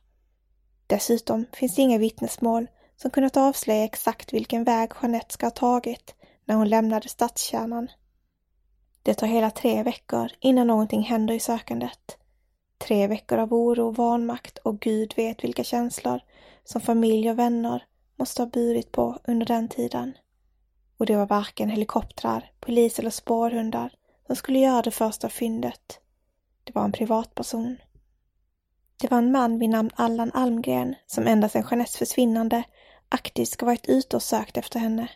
Dessutom 0.88 1.46
finns 1.54 1.76
det 1.76 1.82
inga 1.82 1.98
vittnesmål 1.98 2.68
som 2.96 3.12
kunnat 3.12 3.38
avslöja 3.38 3.84
exakt 3.84 4.34
vilken 4.34 4.64
väg 4.64 4.92
Jeanette 5.02 5.34
ska 5.34 5.46
ha 5.46 5.52
tagit 5.52 6.16
när 6.46 6.56
hon 6.56 6.70
lämnade 6.70 7.10
stadskärnan. 7.10 7.88
Det 9.04 9.14
tar 9.14 9.28
hela 9.28 9.52
tre 9.52 9.84
veckor 9.84 10.32
innan 10.40 10.68
någonting 10.68 11.02
händer 11.02 11.34
i 11.34 11.40
sökandet. 11.40 12.18
Tre 12.84 13.08
veckor 13.08 13.38
av 13.38 13.54
oro, 13.54 13.92
vanmakt 13.92 14.58
och 14.58 14.80
Gud 14.80 15.14
vet 15.16 15.44
vilka 15.44 15.64
känslor 15.64 16.20
som 16.64 16.82
familj 16.82 17.30
och 17.30 17.40
vänner 17.40 17.84
måste 18.16 18.42
ha 18.42 18.48
burit 18.48 18.92
på 18.92 19.20
under 19.28 19.46
den 19.46 19.68
tiden. 19.68 20.14
Och 20.98 21.06
det 21.06 21.16
var 21.16 21.26
varken 21.26 21.70
helikoptrar, 21.70 22.52
polis 22.60 23.00
eller 23.00 23.10
spårhundar 23.10 23.94
som 24.28 24.36
skulle 24.36 24.60
göra 24.60 24.82
det 24.82 24.92
första 24.92 25.30
fyndet. 25.30 26.00
Det 26.64 26.76
var 26.76 26.84
en 26.84 26.92
privatperson. 26.92 27.78
Det 29.02 29.12
var 29.12 29.18
en 29.18 29.32
man 29.32 29.60
vid 29.60 29.70
namn 29.70 29.90
Allan 29.96 30.32
Almgren 30.34 30.96
som 31.06 31.28
ända 31.28 31.50
sedan 31.50 31.68
Jeanettes 31.70 31.98
försvinnande 31.98 32.64
aktivt 33.10 33.50
ska 33.50 33.66
varit 33.66 33.88
ute 33.88 34.16
och 34.16 34.24
sökt 34.24 34.58
efter 34.58 34.80
henne. 34.80 35.10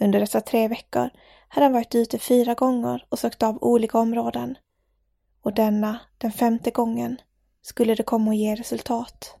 Under 0.00 0.20
dessa 0.20 0.40
tre 0.40 0.68
veckor 0.68 1.10
hade 1.48 1.64
han 1.64 1.72
varit 1.72 1.94
ute 1.94 2.18
fyra 2.18 2.54
gånger 2.54 3.06
och 3.08 3.18
sökt 3.18 3.42
av 3.42 3.58
olika 3.64 3.98
områden. 3.98 4.56
Och 5.44 5.54
denna, 5.54 6.00
den 6.18 6.32
femte 6.32 6.70
gången, 6.70 7.20
skulle 7.62 7.94
det 7.94 8.02
komma 8.02 8.30
att 8.30 8.36
ge 8.36 8.54
resultat. 8.54 9.36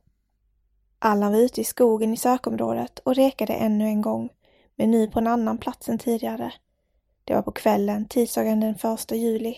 Allan 0.98 1.32
var 1.32 1.38
ute 1.38 1.60
i 1.60 1.64
skogen 1.64 2.12
i 2.12 2.16
sökområdet 2.16 2.98
och 2.98 3.14
rekade 3.14 3.52
ännu 3.52 3.84
en 3.84 4.02
gång, 4.02 4.28
men 4.76 4.90
nu 4.90 5.06
på 5.06 5.18
en 5.18 5.26
annan 5.26 5.58
plats 5.58 5.88
än 5.88 5.98
tidigare. 5.98 6.52
Det 7.24 7.34
var 7.34 7.42
på 7.42 7.52
kvällen 7.52 8.08
tisdagen 8.08 8.60
den 8.60 8.74
första 8.74 9.14
juli. 9.14 9.56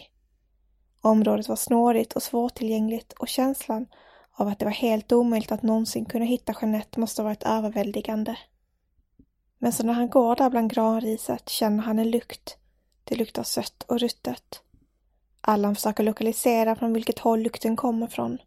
Området 1.01 1.49
var 1.49 1.57
snårigt 1.57 2.13
och 2.13 2.23
svårtillgängligt 2.23 3.13
och 3.13 3.29
känslan 3.29 3.87
av 4.33 4.49
att 4.49 4.59
det 4.59 4.65
var 4.65 4.73
helt 4.73 5.13
omöjligt 5.13 5.53
att 5.53 5.63
någonsin 5.63 6.05
kunna 6.05 6.25
hitta 6.25 6.55
Jeanette 6.61 7.01
måste 7.01 7.23
ha 7.23 7.29
varit 7.29 7.43
överväldigande. 7.43 8.39
Men 9.59 9.73
så 9.73 9.87
när 9.87 9.93
han 9.93 10.11
går 10.11 10.37
där 10.37 10.51
bland 10.51 10.73
granriset 10.73 11.49
känner 11.49 11.83
han 11.83 11.99
en 11.99 12.11
lukt. 12.11 12.57
Det 13.05 13.15
luktar 13.15 13.43
sött 13.43 13.85
och 13.89 14.01
ruttet. 14.01 14.63
Allan 15.49 15.75
försöker 15.75 16.05
lokalisera 16.05 16.77
från 16.77 16.93
vilket 16.93 17.19
håll 17.19 17.41
lukten 17.41 17.77
kommer 17.77 18.07
från. 18.07 18.39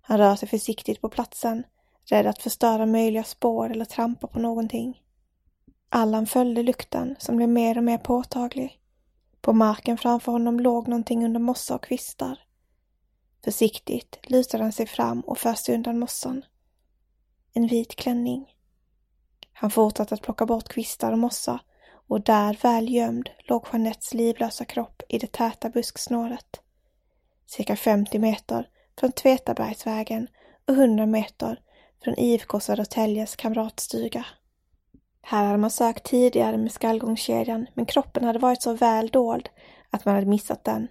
Han 0.00 0.18
rör 0.18 0.36
sig 0.36 0.48
försiktigt 0.48 1.00
på 1.00 1.08
platsen, 1.08 1.64
rädd 2.04 2.26
att 2.26 2.42
förstöra 2.42 2.86
möjliga 2.86 3.24
spår 3.24 3.70
eller 3.70 3.84
trampa 3.84 4.26
på 4.26 4.38
någonting. 4.38 5.02
Allan 5.88 6.26
följde 6.26 6.62
lukten 6.62 7.16
som 7.18 7.36
blev 7.36 7.48
mer 7.48 7.78
och 7.78 7.84
mer 7.84 7.98
påtaglig. 7.98 8.80
På 9.40 9.52
marken 9.52 9.98
framför 9.98 10.32
honom 10.32 10.60
låg 10.60 10.88
någonting 10.88 11.24
under 11.24 11.40
mossa 11.40 11.74
och 11.74 11.84
kvistar. 11.84 12.38
Försiktigt 13.44 14.18
lutade 14.30 14.62
han 14.62 14.72
sig 14.72 14.86
fram 14.86 15.20
och 15.20 15.38
föste 15.38 15.74
undan 15.74 15.98
mossan. 15.98 16.44
En 17.52 17.66
vit 17.66 17.96
klänning. 17.96 18.54
Han 19.52 19.70
fortsatte 19.70 20.14
att 20.14 20.22
plocka 20.22 20.46
bort 20.46 20.68
kvistar 20.68 21.12
och 21.12 21.18
mossa 21.18 21.60
och 22.12 22.20
där, 22.20 22.58
väl 22.62 22.94
gömd, 22.94 23.30
låg 23.38 23.66
Jeanettes 23.72 24.14
livlösa 24.14 24.64
kropp 24.64 25.02
i 25.08 25.18
det 25.18 25.32
täta 25.32 25.68
busksnåret. 25.68 26.60
Cirka 27.46 27.76
50 27.76 28.18
meter 28.18 28.68
från 29.00 29.12
Tvetabergsvägen 29.12 30.28
och 30.68 30.74
100 30.74 31.06
meter 31.06 31.60
från 32.04 32.18
IFK 32.18 32.60
Södertäljes 32.60 33.36
kamratstuga. 33.36 34.26
Här 35.22 35.44
hade 35.44 35.58
man 35.58 35.70
sökt 35.70 36.04
tidigare 36.04 36.56
med 36.56 36.72
skallgångskedjan 36.72 37.66
men 37.74 37.86
kroppen 37.86 38.24
hade 38.24 38.38
varit 38.38 38.62
så 38.62 38.72
väl 38.72 39.08
dold 39.08 39.48
att 39.90 40.04
man 40.04 40.14
hade 40.14 40.26
missat 40.26 40.64
den. 40.64 40.88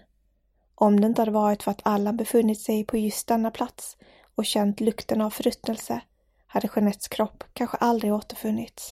Om 0.75 0.99
det 0.99 1.07
inte 1.07 1.21
hade 1.21 1.31
varit 1.31 1.63
för 1.63 1.71
att 1.71 1.81
Allan 1.83 2.17
befunnit 2.17 2.61
sig 2.61 2.85
på 2.85 2.97
just 2.97 3.27
denna 3.27 3.51
plats 3.51 3.97
och 4.35 4.45
känt 4.45 4.79
lukten 4.79 5.21
av 5.21 5.29
förruttnelse 5.29 6.01
hade 6.47 6.69
Jeanettes 6.75 7.07
kropp 7.07 7.43
kanske 7.53 7.77
aldrig 7.77 8.13
återfunnits. 8.13 8.91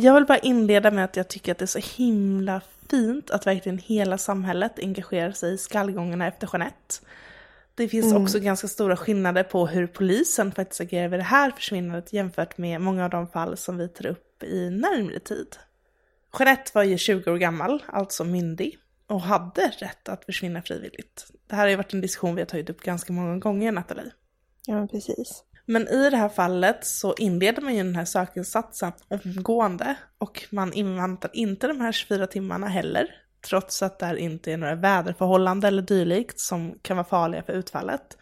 Jag 0.00 0.14
vill 0.14 0.24
bara 0.26 0.38
inleda 0.38 0.90
med 0.90 1.04
att 1.04 1.16
jag 1.16 1.28
tycker 1.28 1.52
att 1.52 1.58
det 1.58 1.64
är 1.64 1.80
så 1.80 1.96
himla 2.02 2.60
fint 2.90 3.30
att 3.30 3.46
verkligen 3.46 3.78
hela 3.78 4.18
samhället 4.18 4.78
engagerar 4.78 5.32
sig 5.32 5.54
i 5.54 5.58
skallgångarna 5.58 6.26
efter 6.26 6.48
Jeanette. 6.52 6.94
Det 7.74 7.88
finns 7.88 8.06
Mm. 8.12 8.22
också 8.22 8.38
ganska 8.40 8.68
stora 8.68 8.96
skillnader 8.96 9.42
på 9.42 9.66
hur 9.66 9.86
polisen 9.86 10.52
faktiskt 10.52 10.80
agerar 10.80 11.08
vid 11.08 11.18
det 11.20 11.24
här 11.24 11.50
försvinnandet 11.50 12.12
jämfört 12.12 12.58
med 12.58 12.80
många 12.80 13.04
av 13.04 13.10
de 13.10 13.28
fall 13.28 13.56
som 13.56 13.76
vi 13.76 13.88
tar 13.88 14.06
upp 14.06 14.42
i 14.42 14.70
närmare 14.70 15.18
tid. 15.20 15.56
Jeanette 16.38 16.70
var 16.74 16.82
ju 16.82 16.98
20 16.98 17.30
år 17.30 17.36
gammal, 17.36 17.82
alltså 17.86 18.24
myndig, 18.24 18.78
och 19.06 19.20
hade 19.20 19.68
rätt 19.78 20.08
att 20.08 20.24
försvinna 20.24 20.62
frivilligt. 20.62 21.26
Det 21.46 21.54
här 21.54 21.62
har 21.62 21.68
ju 21.70 21.76
varit 21.76 21.92
en 21.92 22.00
diskussion 22.00 22.34
vi 22.34 22.40
har 22.40 22.46
tagit 22.46 22.70
upp 22.70 22.80
ganska 22.80 23.12
många 23.12 23.38
gånger, 23.38 23.72
Nathalie. 23.72 24.10
Ja, 24.66 24.86
precis. 24.90 25.44
Men 25.70 25.88
i 25.88 26.10
det 26.10 26.16
här 26.16 26.28
fallet 26.28 26.86
så 26.86 27.14
inleder 27.14 27.62
man 27.62 27.74
ju 27.74 27.82
den 27.82 27.96
här 27.96 28.04
sökinsatsen 28.04 28.92
omgående 29.08 29.94
och 30.18 30.44
man 30.50 30.72
inväntar 30.72 31.30
inte 31.34 31.66
de 31.66 31.80
här 31.80 31.92
24 31.92 32.26
timmarna 32.26 32.68
heller, 32.68 33.06
trots 33.48 33.82
att 33.82 33.98
det 33.98 34.20
inte 34.20 34.52
är 34.52 34.56
några 34.56 34.74
väderförhållanden 34.74 35.68
eller 35.68 35.82
dylikt 35.82 36.40
som 36.40 36.78
kan 36.82 36.96
vara 36.96 37.06
farliga 37.06 37.42
för 37.42 37.52
utfallet. 37.52 38.18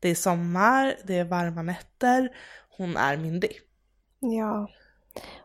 Det 0.00 0.08
är 0.08 0.14
sommar, 0.14 0.94
det 1.04 1.18
är 1.18 1.24
varma 1.24 1.62
nätter, 1.62 2.28
hon 2.76 2.96
är 2.96 3.16
myndig. 3.16 3.60
Ja, 4.20 4.68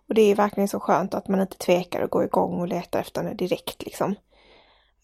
och 0.09 0.15
det 0.15 0.21
är 0.21 0.35
verkligen 0.35 0.67
så 0.67 0.79
skönt 0.79 1.13
att 1.13 1.27
man 1.27 1.41
inte 1.41 1.57
tvekar 1.57 2.01
att 2.01 2.11
gå 2.11 2.23
igång 2.23 2.59
och 2.59 2.67
leta 2.67 2.99
efter 2.99 3.23
henne 3.23 3.35
direkt 3.35 3.83
liksom. 3.83 4.15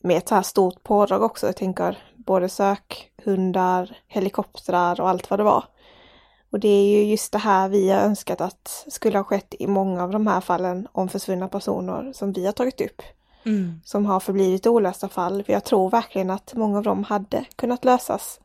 Med 0.04 0.18
ett 0.18 0.28
så 0.28 0.36
här 0.36 0.42
stort 0.42 0.84
pådrag 0.84 1.22
också, 1.22 1.46
jag 1.46 1.56
tänker 1.56 1.98
både 2.16 2.50
sökhundar, 2.50 3.98
helikoptrar 4.08 5.02
och 5.02 5.10
allt 5.10 5.30
vad 5.30 5.40
det 5.40 5.44
var. 5.44 5.64
Och 6.54 6.60
det 6.60 6.68
är 6.68 6.86
ju 6.86 7.04
just 7.04 7.32
det 7.32 7.38
här 7.38 7.70
vi 7.70 7.90
har 7.90 8.00
önskat 8.02 8.42
att 8.42 8.86
skulle 8.88 9.18
ha 9.18 9.24
skett 9.24 9.54
i 9.60 9.68
många 9.68 10.04
av 10.04 10.12
de 10.12 10.28
här 10.28 10.42
fallen 10.42 10.88
om 10.92 11.10
försvunna 11.10 11.48
personer 11.48 12.14
som 12.14 12.34
vi 12.34 12.46
har 12.46 12.54
tagit 12.54 12.82
upp. 12.82 13.02
Mm. 13.46 13.82
Som 13.86 14.06
har 14.06 14.20
förblivit 14.20 14.68
olösta 14.68 15.10
fall. 15.10 15.44
För 15.44 15.54
jag 15.54 15.64
tror 15.64 15.90
verkligen 15.90 16.30
att 16.30 16.54
många 16.54 16.78
av 16.78 16.84
dem 16.84 17.04
hade 17.04 17.46
kunnat 17.56 17.86
lösas 17.86 18.40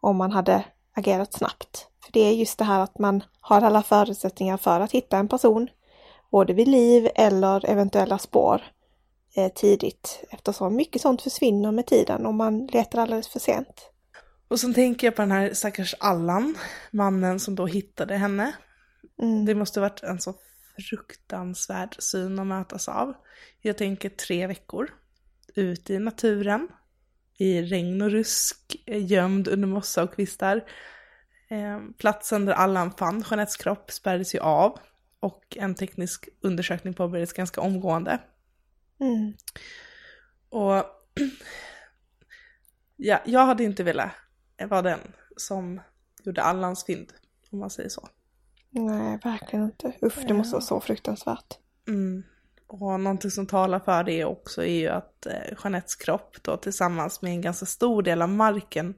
om 0.00 0.16
man 0.16 0.32
hade 0.32 0.64
agerat 0.94 1.32
snabbt. 1.32 1.86
För 2.04 2.12
det 2.12 2.20
är 2.20 2.32
just 2.32 2.58
det 2.58 2.64
här 2.64 2.80
att 2.80 2.98
man 2.98 3.22
har 3.40 3.62
alla 3.62 3.82
förutsättningar 3.82 4.56
för 4.56 4.80
att 4.80 4.92
hitta 4.92 5.18
en 5.18 5.28
person, 5.28 5.68
både 6.30 6.52
vid 6.52 6.68
liv 6.68 7.08
eller 7.14 7.70
eventuella 7.70 8.18
spår 8.18 8.62
eh, 9.34 9.52
tidigt 9.52 10.24
eftersom 10.30 10.76
mycket 10.76 11.02
sånt 11.02 11.22
försvinner 11.22 11.72
med 11.72 11.86
tiden 11.86 12.26
om 12.26 12.36
man 12.36 12.66
letar 12.66 12.98
alldeles 12.98 13.28
för 13.28 13.40
sent. 13.40 13.90
Och 14.48 14.60
så 14.60 14.72
tänker 14.72 15.06
jag 15.06 15.16
på 15.16 15.22
den 15.22 15.32
här 15.32 15.54
stackars 15.54 15.94
Allan, 16.00 16.56
mannen 16.90 17.40
som 17.40 17.54
då 17.54 17.66
hittade 17.66 18.16
henne. 18.16 18.52
Mm. 19.22 19.44
Det 19.44 19.54
måste 19.54 19.80
varit 19.80 20.02
en 20.02 20.20
så 20.20 20.34
fruktansvärd 20.88 21.96
syn 21.98 22.38
att 22.38 22.46
mötas 22.46 22.88
av. 22.88 23.14
Jag 23.60 23.78
tänker 23.78 24.08
tre 24.08 24.46
veckor, 24.46 24.90
ute 25.54 25.94
i 25.94 25.98
naturen, 25.98 26.68
i 27.38 27.62
regn 27.62 28.02
och 28.02 28.10
rusk, 28.10 28.76
gömd 28.86 29.48
under 29.48 29.68
mossa 29.68 30.02
och 30.02 30.14
kvistar. 30.14 30.64
Eh, 31.50 31.80
platsen 31.98 32.44
där 32.44 32.52
Allan 32.52 32.92
fann 32.92 33.24
Jeanettes 33.30 33.56
kropp 33.56 33.90
spärrades 33.90 34.34
ju 34.34 34.38
av 34.38 34.78
och 35.20 35.56
en 35.56 35.74
teknisk 35.74 36.28
undersökning 36.40 36.94
påbörjades 36.94 37.32
ganska 37.32 37.60
omgående. 37.60 38.18
Mm. 39.00 39.32
Och 40.48 40.84
ja, 42.96 43.22
jag 43.26 43.46
hade 43.46 43.64
inte 43.64 43.82
velat 43.82 44.12
vara 44.66 44.82
den 44.82 45.00
som 45.36 45.80
gjorde 46.22 46.42
Allans 46.42 46.84
fynd, 46.84 47.12
om 47.50 47.58
man 47.58 47.70
säger 47.70 47.88
så. 47.88 48.08
Nej, 48.70 49.18
verkligen 49.24 49.64
inte. 49.64 49.92
Usch, 50.02 50.24
det 50.28 50.34
måste 50.34 50.52
vara 50.52 50.62
så 50.62 50.80
fruktansvärt. 50.80 51.58
Mm. 51.88 52.22
Och 52.66 53.00
någonting 53.00 53.30
som 53.30 53.46
talar 53.46 53.80
för 53.80 54.04
det 54.04 54.24
också 54.24 54.64
är 54.64 54.78
ju 54.78 54.88
att 54.88 55.26
eh, 55.26 55.32
Jeanettes 55.64 55.96
kropp 55.96 56.36
då 56.42 56.56
tillsammans 56.56 57.22
med 57.22 57.32
en 57.32 57.40
ganska 57.40 57.66
stor 57.66 58.02
del 58.02 58.22
av 58.22 58.28
marken 58.28 58.94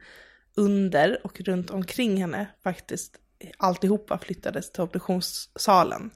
under 0.55 1.21
och 1.25 1.41
runt 1.41 1.71
omkring 1.71 2.17
henne 2.17 2.49
faktiskt 2.63 3.17
alltihopa 3.59 4.19
flyttades 4.19 4.73
till 4.73 4.83
obduktionssalen. 4.83 6.11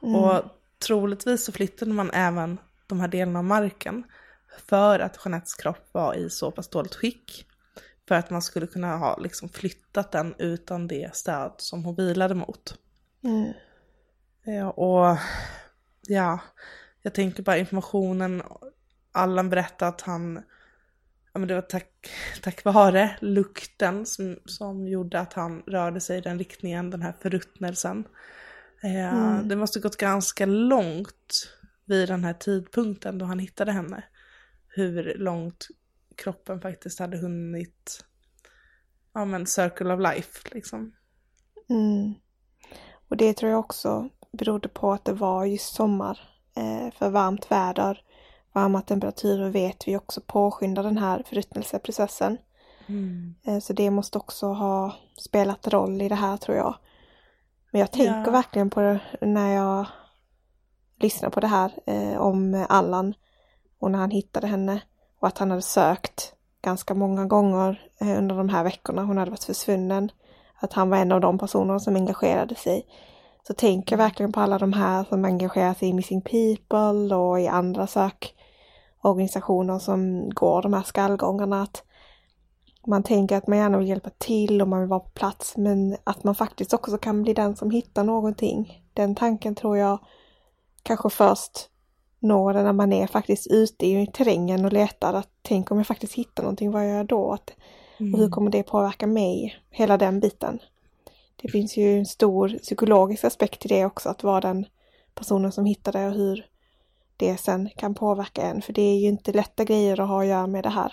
Och 0.00 0.42
troligtvis 0.86 1.44
så 1.44 1.52
flyttade 1.52 1.92
man 1.92 2.10
även 2.10 2.58
de 2.86 3.00
här 3.00 3.08
delarna 3.08 3.38
av 3.38 3.44
marken 3.44 4.04
för 4.66 5.00
att 5.00 5.18
Jeanettes 5.24 5.54
kropp 5.54 5.88
var 5.92 6.14
i 6.14 6.30
så 6.30 6.50
pass 6.50 6.68
dåligt 6.68 6.94
skick. 6.94 7.46
För 8.08 8.14
att 8.14 8.30
man 8.30 8.42
skulle 8.42 8.66
kunna 8.66 8.96
ha 8.96 9.16
liksom 9.18 9.48
flyttat 9.48 10.12
den 10.12 10.34
utan 10.38 10.88
det 10.88 11.16
stöd 11.16 11.52
som 11.56 11.84
hon 11.84 11.94
vilade 11.94 12.34
mot. 12.34 12.78
Mm. 13.24 13.52
Ja, 14.44 14.70
och 14.70 15.18
ja, 16.02 16.40
jag 17.02 17.14
tänker 17.14 17.42
bara 17.42 17.58
informationen. 17.58 18.42
Allan 19.12 19.50
berättade 19.50 19.88
att 19.88 20.00
han, 20.00 20.42
ja 21.32 21.38
men 21.38 21.48
det 21.48 21.54
var 21.54 21.62
tack, 21.62 22.10
tack 22.42 22.64
vare 22.64 23.16
lukten 23.20 24.06
som, 24.06 24.38
som 24.44 24.88
gjorde 24.88 25.20
att 25.20 25.32
han 25.32 25.62
rörde 25.66 26.00
sig 26.00 26.18
i 26.18 26.20
den 26.20 26.38
riktningen, 26.38 26.90
den 26.90 27.02
här 27.02 27.14
förruttnelsen. 27.20 28.04
Eh, 28.82 29.14
Mm. 29.14 29.48
Det 29.48 29.56
måste 29.56 29.80
gått 29.80 29.96
ganska 29.96 30.46
långt 30.46 31.48
vid 31.84 32.08
den 32.08 32.24
här 32.24 32.32
tidpunkten 32.32 33.18
då 33.18 33.26
han 33.26 33.38
hittade 33.38 33.72
henne. 33.72 34.04
Hur 34.68 35.14
långt 35.18 35.68
kroppen 36.16 36.60
faktiskt 36.60 36.98
hade 36.98 37.16
hunnit, 37.18 38.04
ja 39.14 39.24
men 39.24 39.46
circle 39.46 39.94
of 39.94 40.00
life 40.00 40.48
liksom. 40.54 40.92
Mm. 41.68 42.14
Och 43.08 43.16
det 43.16 43.34
tror 43.34 43.50
jag 43.50 43.60
också 43.60 44.08
berodde 44.32 44.68
på 44.68 44.92
att 44.92 45.04
det 45.04 45.12
var 45.12 45.44
just 45.44 45.74
sommar. 45.74 46.20
Eh, 46.56 46.92
för 46.98 47.10
varmt 47.10 47.50
väder, 47.50 48.02
varma 48.52 48.82
temperaturer 48.82 49.50
vet 49.50 49.88
vi 49.88 49.96
också 49.96 50.20
påskyndar 50.20 50.82
den 50.82 50.98
här 50.98 51.22
förruttnelseprocessen. 51.26 52.38
Eh, 53.46 53.58
så 53.58 53.72
det 53.72 53.90
måste 53.90 54.18
också 54.18 54.46
ha 54.46 54.96
spelat 55.18 55.68
roll 55.68 56.02
i 56.02 56.08
det 56.08 56.14
här 56.14 56.36
tror 56.36 56.56
jag. 56.56 56.74
Men 57.70 57.80
jag 57.80 57.92
tänker 57.92 58.24
Ja. 58.24 58.30
verkligen 58.30 58.70
på 58.70 58.80
det 58.80 59.00
när 59.20 59.54
jag 59.54 59.86
lyssnar 61.00 61.30
på 61.30 61.40
det 61.40 61.46
här 61.46 61.72
eh, 61.86 62.16
om 62.18 62.66
Allan 62.68 63.14
och 63.78 63.90
när 63.90 63.98
han 63.98 64.10
hittade 64.10 64.46
henne 64.46 64.82
och 65.20 65.28
att 65.28 65.38
han 65.38 65.50
hade 65.50 65.62
sökt 65.62 66.32
ganska 66.62 66.94
många 66.94 67.24
gånger 67.24 67.90
eh, 68.00 68.18
under 68.18 68.36
de 68.36 68.48
här 68.48 68.64
veckorna 68.64 69.04
hon 69.04 69.18
hade 69.18 69.30
varit 69.30 69.44
försvunnen. 69.44 70.10
Att 70.60 70.72
han 70.72 70.90
var 70.90 70.96
en 70.96 71.12
av 71.12 71.20
de 71.20 71.38
personer 71.38 71.78
som 71.78 71.96
engagerade 71.96 72.54
sig. 72.54 72.86
Så 73.46 73.54
tänker 73.54 73.92
jag 73.92 73.98
verkligen 73.98 74.32
på 74.32 74.40
alla 74.40 74.58
de 74.58 74.72
här 74.72 75.04
som 75.04 75.24
engagerar 75.24 75.74
sig 75.74 75.88
i 75.88 75.92
Missing 75.92 76.20
People 76.20 77.14
och 77.16 77.40
i 77.40 77.48
andra 77.48 77.86
sökorganisationer 77.86 79.78
som 79.78 80.30
går 80.30 80.62
de 80.62 80.72
här 80.72 80.82
skallgångarna. 80.82 81.62
Att 81.62 81.82
man 82.86 83.02
tänker 83.02 83.36
att 83.36 83.46
man 83.46 83.58
gärna 83.58 83.78
vill 83.78 83.88
hjälpa 83.88 84.10
till 84.18 84.62
och 84.62 84.68
man 84.68 84.80
vill 84.80 84.88
vara 84.88 85.00
på 85.00 85.10
plats 85.10 85.56
men 85.56 85.96
att 86.04 86.24
man 86.24 86.34
faktiskt 86.34 86.74
också 86.74 86.98
kan 86.98 87.22
bli 87.22 87.34
den 87.34 87.56
som 87.56 87.70
hittar 87.70 88.04
någonting. 88.04 88.82
Den 88.94 89.14
tanken 89.14 89.54
tror 89.54 89.78
jag 89.78 89.98
kanske 90.82 91.10
först 91.10 91.70
det 92.52 92.62
när 92.62 92.72
man 92.72 92.92
är 92.92 93.06
faktiskt 93.06 93.46
ute 93.46 93.86
i 93.86 94.06
terrängen 94.06 94.64
och 94.64 94.72
letar. 94.72 95.14
Att 95.14 95.28
tänk 95.42 95.70
om 95.70 95.78
jag 95.78 95.86
faktiskt 95.86 96.14
hittar 96.14 96.42
någonting, 96.42 96.70
vad 96.70 96.88
gör 96.88 96.96
jag 96.96 97.06
då? 97.06 97.32
Att, 97.32 97.50
Och 97.98 98.18
hur 98.18 98.28
kommer 98.30 98.50
det 98.50 98.62
påverka 98.62 99.06
mig? 99.06 99.56
Hela 99.70 99.96
den 99.96 100.20
biten. 100.20 100.58
Det 101.36 101.48
finns 101.48 101.76
ju 101.76 101.98
en 101.98 102.06
stor 102.06 102.48
psykologisk 102.48 103.24
aspekt 103.24 103.64
i 103.64 103.68
det 103.68 103.84
också, 103.84 104.08
att 104.08 104.22
vara 104.22 104.40
den 104.40 104.66
personen 105.14 105.52
som 105.52 105.64
hittar 105.64 105.92
det 105.92 106.06
och 106.06 106.14
hur 106.14 106.46
det 107.16 107.36
sen 107.36 107.68
kan 107.76 107.94
påverka 107.94 108.42
en. 108.42 108.62
För 108.62 108.72
det 108.72 108.82
är 108.82 108.98
ju 108.98 109.08
inte 109.08 109.32
lätta 109.32 109.64
grejer 109.64 110.00
att 110.00 110.08
ha 110.08 110.20
att 110.20 110.28
göra 110.28 110.46
med 110.46 110.62
det 110.62 110.70
här. 110.70 110.92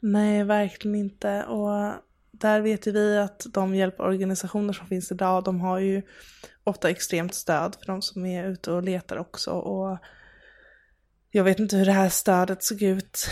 Nej, 0.00 0.44
verkligen 0.44 0.94
inte. 0.94 1.44
Och 1.44 1.92
där 2.30 2.60
vet 2.60 2.86
ju 2.86 2.92
vi 2.92 3.18
att 3.18 3.46
de 3.54 3.74
hjälporganisationer 3.74 4.72
som 4.72 4.86
finns 4.86 5.12
idag, 5.12 5.44
de 5.44 5.60
har 5.60 5.78
ju 5.78 6.02
ofta 6.64 6.90
extremt 6.90 7.34
stöd 7.34 7.76
för 7.80 7.86
de 7.86 8.02
som 8.02 8.26
är 8.26 8.48
ute 8.48 8.72
och 8.72 8.82
letar 8.82 9.16
också. 9.16 9.50
Och 9.50 9.98
jag 11.36 11.44
vet 11.44 11.60
inte 11.60 11.76
hur 11.76 11.86
det 11.86 11.92
här 11.92 12.08
stödet 12.08 12.62
såg 12.62 12.82
ut 12.82 13.28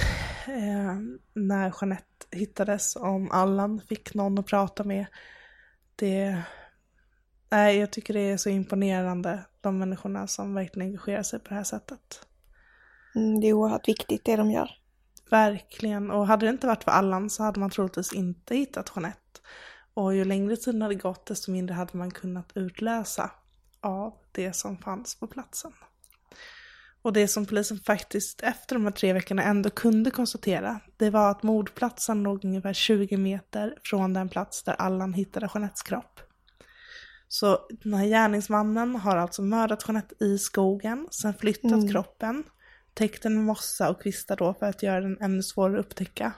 eh, 0.46 0.96
när 1.34 1.74
Jeanette 1.80 2.26
hittades, 2.30 2.96
om 2.96 3.30
Allan 3.30 3.80
fick 3.88 4.14
någon 4.14 4.38
att 4.38 4.46
prata 4.46 4.84
med. 4.84 5.06
Det... 5.96 6.42
Nej, 7.50 7.76
jag 7.76 7.90
tycker 7.90 8.14
det 8.14 8.20
är 8.20 8.36
så 8.36 8.48
imponerande, 8.48 9.44
de 9.60 9.78
människorna 9.78 10.26
som 10.26 10.54
verkligen 10.54 10.88
engagerar 10.88 11.22
sig 11.22 11.38
på 11.38 11.48
det 11.48 11.54
här 11.54 11.64
sättet. 11.64 12.26
Mm, 13.14 13.40
det 13.40 13.46
är 13.46 13.52
oerhört 13.52 13.88
viktigt 13.88 14.24
det 14.24 14.36
de 14.36 14.50
gör. 14.50 14.70
Verkligen, 15.30 16.10
och 16.10 16.26
hade 16.26 16.46
det 16.46 16.50
inte 16.50 16.66
varit 16.66 16.84
för 16.84 16.90
Allan 16.90 17.30
så 17.30 17.42
hade 17.42 17.60
man 17.60 17.70
troligtvis 17.70 18.12
inte 18.12 18.56
hittat 18.56 18.92
Jeanette. 18.96 19.40
Och 19.94 20.14
ju 20.14 20.24
längre 20.24 20.56
tiden 20.56 20.82
hade 20.82 20.94
gått 20.94 21.26
desto 21.26 21.50
mindre 21.52 21.74
hade 21.74 21.98
man 21.98 22.10
kunnat 22.10 22.52
utläsa 22.54 23.30
av 23.80 24.14
det 24.32 24.52
som 24.52 24.78
fanns 24.78 25.14
på 25.14 25.26
platsen. 25.26 25.72
Och 27.02 27.12
det 27.12 27.28
som 27.28 27.46
polisen 27.46 27.78
faktiskt 27.78 28.40
efter 28.42 28.76
de 28.76 28.84
här 28.84 28.92
tre 28.92 29.12
veckorna 29.12 29.42
ändå 29.42 29.70
kunde 29.70 30.10
konstatera, 30.10 30.80
det 30.96 31.10
var 31.10 31.30
att 31.30 31.42
mordplatsen 31.42 32.22
låg 32.22 32.44
ungefär 32.44 32.72
20 32.72 33.16
meter 33.16 33.74
från 33.84 34.12
den 34.12 34.28
plats 34.28 34.62
där 34.62 34.74
Allan 34.74 35.12
hittade 35.12 35.48
Jeanettes 35.54 35.82
kropp. 35.82 36.20
Så 37.28 37.58
den 37.82 37.94
här 37.94 38.06
gärningsmannen 38.06 38.96
har 38.96 39.16
alltså 39.16 39.42
mördat 39.42 39.84
Jeanette 39.88 40.24
i 40.24 40.38
skogen, 40.38 41.08
sen 41.10 41.34
flyttat 41.34 41.90
kroppen, 41.90 42.44
täckt 42.94 43.22
den 43.22 43.34
med 43.34 43.44
mossa 43.44 43.90
och 43.90 44.02
kvistar 44.02 44.36
då 44.36 44.54
för 44.54 44.66
att 44.66 44.82
göra 44.82 45.00
den 45.00 45.18
ännu 45.20 45.42
svårare 45.42 45.80
att 45.80 45.86
upptäcka. 45.86 46.32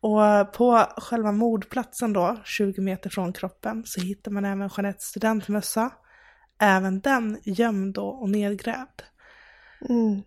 Och 0.00 0.52
på 0.52 0.86
själva 0.96 1.32
mordplatsen 1.32 2.12
då, 2.12 2.36
20 2.44 2.80
meter 2.80 3.10
från 3.10 3.32
kroppen, 3.32 3.82
så 3.86 4.00
hittar 4.00 4.30
man 4.30 4.44
även 4.44 4.70
Jeanettes 4.76 5.04
studentmössa. 5.04 5.90
Även 6.58 7.00
den 7.00 7.38
gömd 7.44 7.94
då 7.94 8.06
och 8.06 8.30
nedgrävd. 8.30 9.02
Mm. 9.80 10.22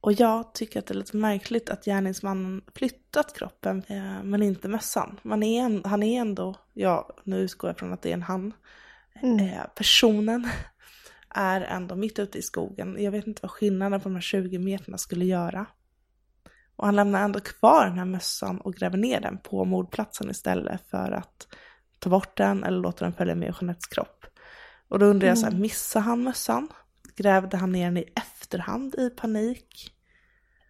Och 0.00 0.12
jag 0.12 0.54
tycker 0.54 0.78
att 0.78 0.86
det 0.86 0.94
är 0.94 0.98
lite 0.98 1.16
märkligt 1.16 1.70
att 1.70 1.84
gärningsmannen 1.84 2.62
flyttat 2.74 3.38
kroppen 3.38 3.82
eh, 3.88 4.22
men 4.22 4.42
inte 4.42 4.68
mössan. 4.68 5.20
Man 5.22 5.42
är 5.42 5.62
en, 5.62 5.84
han 5.84 6.02
är 6.02 6.20
ändå, 6.20 6.54
ja 6.74 7.16
nu 7.24 7.38
utgår 7.38 7.70
jag 7.70 7.78
från 7.78 7.92
att 7.92 8.02
det 8.02 8.08
är 8.08 8.14
en 8.14 8.22
han, 8.22 8.52
Mm. 9.22 9.38
eh, 9.38 9.64
personen 9.74 10.48
är 11.34 11.60
ändå 11.60 11.96
mitt 11.96 12.18
ute 12.18 12.38
i 12.38 12.42
skogen. 12.42 12.96
Jag 12.98 13.10
vet 13.10 13.26
inte 13.26 13.42
vad 13.42 13.50
skillnaden 13.50 14.00
på 14.00 14.08
de 14.08 14.14
här 14.14 14.22
20 14.22 14.58
meterna 14.58 14.98
skulle 14.98 15.24
göra. 15.24 15.66
Och 16.76 16.86
han 16.86 16.96
lämnar 16.96 17.24
ändå 17.24 17.40
kvar 17.40 17.86
den 17.86 17.98
här 17.98 18.04
mössan 18.04 18.60
och 18.60 18.74
gräver 18.74 18.98
ner 18.98 19.20
den 19.20 19.38
på 19.38 19.64
mordplatsen 19.64 20.30
istället 20.30 20.90
för 20.90 21.12
att 21.12 21.48
ta 21.98 22.10
bort 22.10 22.36
den 22.36 22.64
eller 22.64 22.78
låta 22.78 23.04
den 23.04 23.14
följa 23.14 23.34
med 23.34 23.54
Jeanettes 23.60 23.86
kropp. 23.86 24.26
Och 24.88 24.98
då 24.98 25.06
undrar 25.06 25.28
jag 25.28 25.38
så 25.38 25.46
här, 25.46 25.52
missade 25.52 26.04
han 26.04 26.22
mössan? 26.22 26.68
Grävde 27.16 27.56
han 27.56 27.72
ner 27.72 27.84
den 27.84 27.96
i 27.96 28.04
efterhand 28.16 28.94
i 28.94 29.10
panik? 29.10 29.92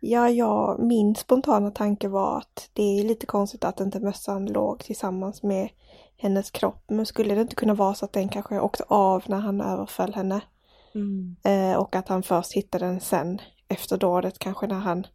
Ja, 0.00 0.30
ja, 0.30 0.76
min 0.78 1.14
spontana 1.14 1.70
tanke 1.70 2.08
var 2.08 2.38
att 2.38 2.70
det 2.72 2.82
är 2.82 3.04
lite 3.04 3.26
konstigt 3.26 3.64
att 3.64 3.80
inte 3.80 4.00
mössan 4.00 4.46
låg 4.46 4.78
tillsammans 4.78 5.42
med 5.42 5.68
hennes 6.16 6.50
kropp. 6.50 6.84
Men 6.88 7.06
skulle 7.06 7.34
det 7.34 7.40
inte 7.40 7.56
kunna 7.56 7.74
vara 7.74 7.94
så 7.94 8.04
att 8.04 8.12
den 8.12 8.28
kanske 8.28 8.60
åkte 8.60 8.84
av 8.88 9.24
när 9.26 9.38
han 9.40 9.60
överföll 9.60 10.14
henne? 10.14 10.40
Mm. 10.94 11.36
Eh, 11.44 11.76
och 11.76 11.96
att 11.96 12.08
han 12.08 12.22
först 12.22 12.52
hittade 12.52 12.86
den 12.86 13.00
sen 13.00 13.40
efter 13.68 13.96
dådet, 13.96 14.38
kanske 14.38 14.66
när 14.66 14.80
han 14.80 15.06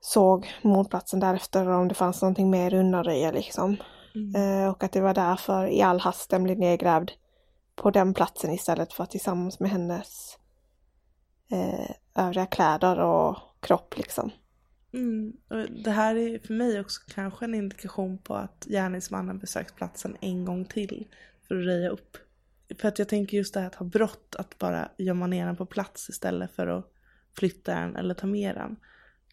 såg 0.00 0.46
mordplatsen 0.62 1.20
därefter 1.20 1.68
om 1.68 1.88
det 1.88 1.94
fanns 1.94 2.22
någonting 2.22 2.50
mer 2.50 2.66
att 2.66 2.72
undanröja 2.80 3.30
liksom. 3.30 3.76
Mm. 4.14 4.34
Eh, 4.34 4.70
och 4.70 4.84
att 4.84 4.92
det 4.92 5.00
var 5.00 5.14
därför 5.14 5.66
i 5.66 5.82
all 5.82 6.00
hast 6.00 6.30
den 6.30 6.42
blev 6.42 6.58
nedgrävd 6.58 7.10
på 7.82 7.90
den 7.90 8.14
platsen 8.14 8.50
istället 8.50 8.92
för 8.92 9.04
att 9.04 9.10
tillsammans 9.10 9.60
med 9.60 9.70
hennes 9.70 10.38
eh, 11.50 11.90
övriga 12.24 12.46
kläder 12.46 12.98
och 12.98 13.36
kropp 13.60 13.96
liksom. 13.96 14.30
Mm. 14.92 15.32
Och 15.48 15.70
det 15.84 15.90
här 15.90 16.16
är 16.16 16.38
för 16.38 16.54
mig 16.54 16.80
också 16.80 17.00
kanske 17.08 17.44
en 17.44 17.54
indikation 17.54 18.18
på 18.18 18.34
att 18.34 18.66
gärningsmannen 18.68 19.38
besökt 19.38 19.76
platsen 19.76 20.16
en 20.20 20.44
gång 20.44 20.64
till 20.64 21.08
för 21.48 21.54
att 21.54 21.66
röja 21.66 21.90
upp. 21.90 22.16
För 22.78 22.88
att 22.88 22.98
jag 22.98 23.08
tänker 23.08 23.36
just 23.36 23.54
det 23.54 23.60
här 23.60 23.66
att 23.66 23.74
ha 23.74 23.86
brott, 23.86 24.36
att 24.38 24.58
bara 24.58 24.88
gömma 24.98 25.26
ner 25.26 25.46
den 25.46 25.56
på 25.56 25.66
plats 25.66 26.08
istället 26.08 26.56
för 26.56 26.66
att 26.66 26.92
flytta 27.38 27.74
den 27.74 27.96
eller 27.96 28.14
ta 28.14 28.26
med 28.26 28.54
den. 28.54 28.76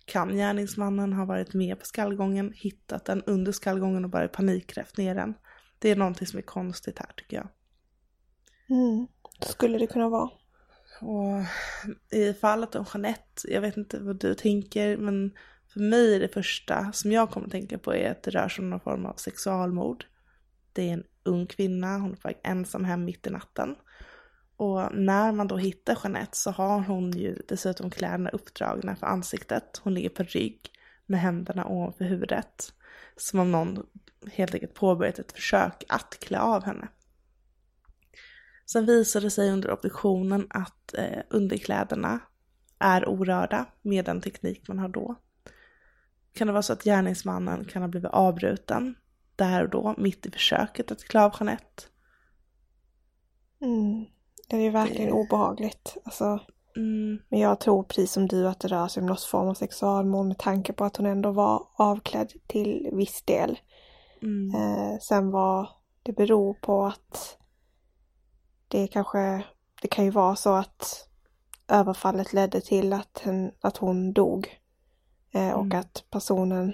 Kan 0.06 0.36
gärningsmannen 0.36 1.14
ha 1.14 1.26
varit 1.26 1.54
med 1.54 1.80
på 1.80 1.86
skallgången, 1.86 2.54
hittat 2.56 3.06
den 3.06 3.24
under 3.26 3.52
skallgången 3.52 4.04
och 4.04 4.10
bara 4.10 4.26
i 4.26 4.28
panik 4.28 4.74
grävt 4.74 4.98
ner 4.98 5.16
den? 5.16 5.34
Det 5.80 5.90
är 5.90 5.96
någonting 5.96 6.28
som 6.28 6.38
är 6.38 6.44
konstigt 6.44 7.00
här 7.00 7.12
tycker 7.16 7.38
jag. 7.38 7.48
Mm. 8.70 9.08
Skulle 9.42 9.78
det 9.78 9.88
kunna 9.88 10.10
vara. 10.10 10.30
Och 11.02 11.44
i 12.12 12.34
fallet 12.34 12.76
om 12.76 12.86
Jeanette, 12.94 13.54
jag 13.54 13.62
vet 13.62 13.78
inte 13.78 14.00
vad 14.00 14.20
du 14.20 14.36
tänker, 14.36 14.98
men 14.98 15.32
för 15.74 15.80
mig 15.80 16.16
är 16.16 16.20
det 16.20 16.34
första 16.34 16.92
som 16.92 17.12
jag 17.12 17.32
kommer 17.32 17.48
att 17.48 17.52
tänka 17.52 17.78
på 17.78 17.94
är 17.94 18.12
att 18.12 18.24
det 18.24 18.32
rör 18.32 18.50
sig 18.50 18.64
om 18.64 18.70
någon 18.70 18.80
form 18.80 19.06
av 19.06 19.14
sexualmord. 19.14 20.06
Det 20.74 20.90
är 20.90 20.94
en 20.94 21.04
ung 21.24 21.48
kvinna, 21.48 21.98
hon 21.98 22.12
är 22.12 22.16
på 22.16 22.28
väg 22.28 22.38
ensam 22.44 22.86
hem 22.86 23.06
mitt 23.06 23.28
i 23.28 23.30
natten. 23.30 23.76
Och 24.58 24.96
när 24.96 25.32
man 25.32 25.48
då 25.48 25.58
hittar 25.58 25.98
Jeanette 26.04 26.38
så 26.38 26.52
har 26.52 26.80
hon 26.80 27.12
ju 27.12 27.42
dessutom 27.48 27.90
kläderna 27.90 28.30
uppdragna 28.30 28.96
för 28.96 29.08
ansiktet. 29.08 29.82
Hon 29.84 29.94
ligger 29.94 30.10
på 30.10 30.24
rygg 30.24 30.60
med 31.06 31.20
händerna 31.20 31.68
ovanför 31.68 32.06
huvudet. 32.06 32.74
Som 33.16 33.40
om 33.40 33.52
någon 33.52 33.86
helt 34.32 34.54
enkelt 34.54 34.74
påbörjat 34.74 35.20
ett 35.20 35.32
försök 35.32 35.84
att 35.90 36.20
klä 36.20 36.40
av 36.40 36.64
henne. 36.64 36.88
Sen 38.72 38.86
visade 38.86 39.26
det 39.26 39.30
sig 39.32 39.52
under 39.52 39.72
obduktionen 39.72 40.48
att 40.50 40.94
eh, 40.94 41.20
underkläderna 41.30 42.20
är 42.80 43.10
orörda 43.10 43.66
med 43.82 44.06
den 44.06 44.22
teknik 44.22 44.68
man 44.68 44.80
har 44.80 44.90
då. 44.90 45.16
Kan 46.34 46.48
det 46.48 46.54
vara 46.54 46.64
så 46.64 46.74
att 46.74 46.84
gärningsmannen 46.84 47.66
kan 47.66 47.82
ha 47.82 47.90
blivit 47.90 48.12
avbruten 48.12 48.96
där 49.36 49.64
och 49.64 49.70
då, 49.70 49.96
mitt 49.98 50.26
i 50.26 50.32
försöket 50.32 50.92
att 50.92 51.04
klä 51.04 51.24
av 51.24 51.36
Jeanette? 51.40 51.84
Mm. 53.62 54.06
Det 54.50 54.56
är 54.56 54.62
ju 54.62 54.70
verkligen 54.70 55.14
obehagligt. 55.14 55.98
Alltså, 56.04 56.40
Mm, 56.76 57.20
men 57.30 57.40
jag 57.40 57.60
tror 57.60 57.84
precis 57.84 58.12
som 58.12 58.28
du 58.28 58.48
att 58.48 58.60
det 58.60 58.68
rör 58.68 58.88
sig 58.88 59.02
om 59.02 59.08
någon 59.08 59.18
form 59.18 59.48
av 59.48 59.54
sexualmord 59.54 60.26
med 60.26 60.38
tanke 60.38 60.74
på 60.74 60.86
att 60.86 60.98
hon 60.98 61.06
ändå 61.06 61.32
var 61.32 61.68
avklädd 61.76 62.32
till 62.48 62.90
viss 62.94 63.22
del. 63.22 63.60
mm, 64.22 64.56
Eh, 64.56 65.00
sen 65.02 65.32
vad 65.32 65.68
det 66.04 66.12
beror 66.12 66.54
på 66.54 66.86
att 66.86 67.39
det 68.70 68.88
kanske, 68.88 69.44
det 69.82 69.88
kan 69.88 70.06
ju 70.06 70.12
vara 70.12 70.36
så 70.36 70.54
att 70.54 71.08
överfallet 71.68 72.34
ledde 72.34 72.62
till 72.62 72.94
att, 72.94 73.20
hen, 73.24 73.52
att 73.62 73.78
hon 73.78 74.14
dog. 74.14 74.60
Eh, 75.32 75.52
och 75.52 75.66
Mm. 75.66 75.80
att 75.80 76.04
personen 76.12 76.74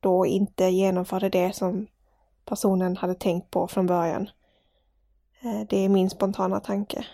då 0.00 0.26
inte 0.26 0.64
genomförde 0.64 1.28
det 1.28 1.56
som 1.56 1.86
personen 2.44 2.96
hade 2.96 3.14
tänkt 3.14 3.50
på 3.50 3.68
från 3.68 3.86
början. 3.86 4.30
Eh, 5.40 5.60
det 5.68 5.76
är 5.76 5.88
min 5.88 6.10
spontana 6.10 6.60
tanke. 6.60 7.06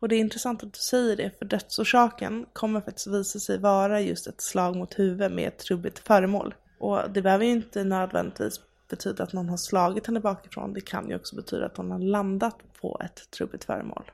Och 0.00 0.08
det 0.08 0.16
är 0.16 0.20
intressant 0.20 0.62
att 0.62 0.72
du 0.72 0.78
säger 0.78 1.16
det, 1.16 1.38
för 1.38 1.44
dödsorsaken 1.44 2.46
kommer 2.52 2.80
faktiskt 2.80 3.06
visa 3.06 3.38
sig 3.38 3.58
vara 3.58 4.00
just 4.00 4.26
ett 4.26 4.40
slag 4.40 4.76
mot 4.76 4.98
huvudet 4.98 5.32
med 5.32 5.48
ett 5.48 5.58
trubbigt 5.58 5.98
föremål. 5.98 6.54
Och 6.78 7.10
det 7.10 7.22
behöver 7.22 7.44
ju 7.44 7.52
inte 7.52 7.84
nödvändigtvis 7.84 8.60
betyda 8.88 9.24
att 9.24 9.32
någon 9.32 9.48
har 9.48 9.56
slagit 9.56 10.06
henne 10.06 10.20
bakifrån, 10.20 10.72
det 10.72 10.80
kan 10.80 11.08
ju 11.08 11.16
också 11.16 11.36
betyda 11.36 11.66
att 11.66 11.76
hon 11.76 11.90
har 11.90 11.98
landat 11.98 12.56
på 12.80 13.00
ett 13.04 13.30
trubbigt 13.30 13.64
föremål. 13.64 14.10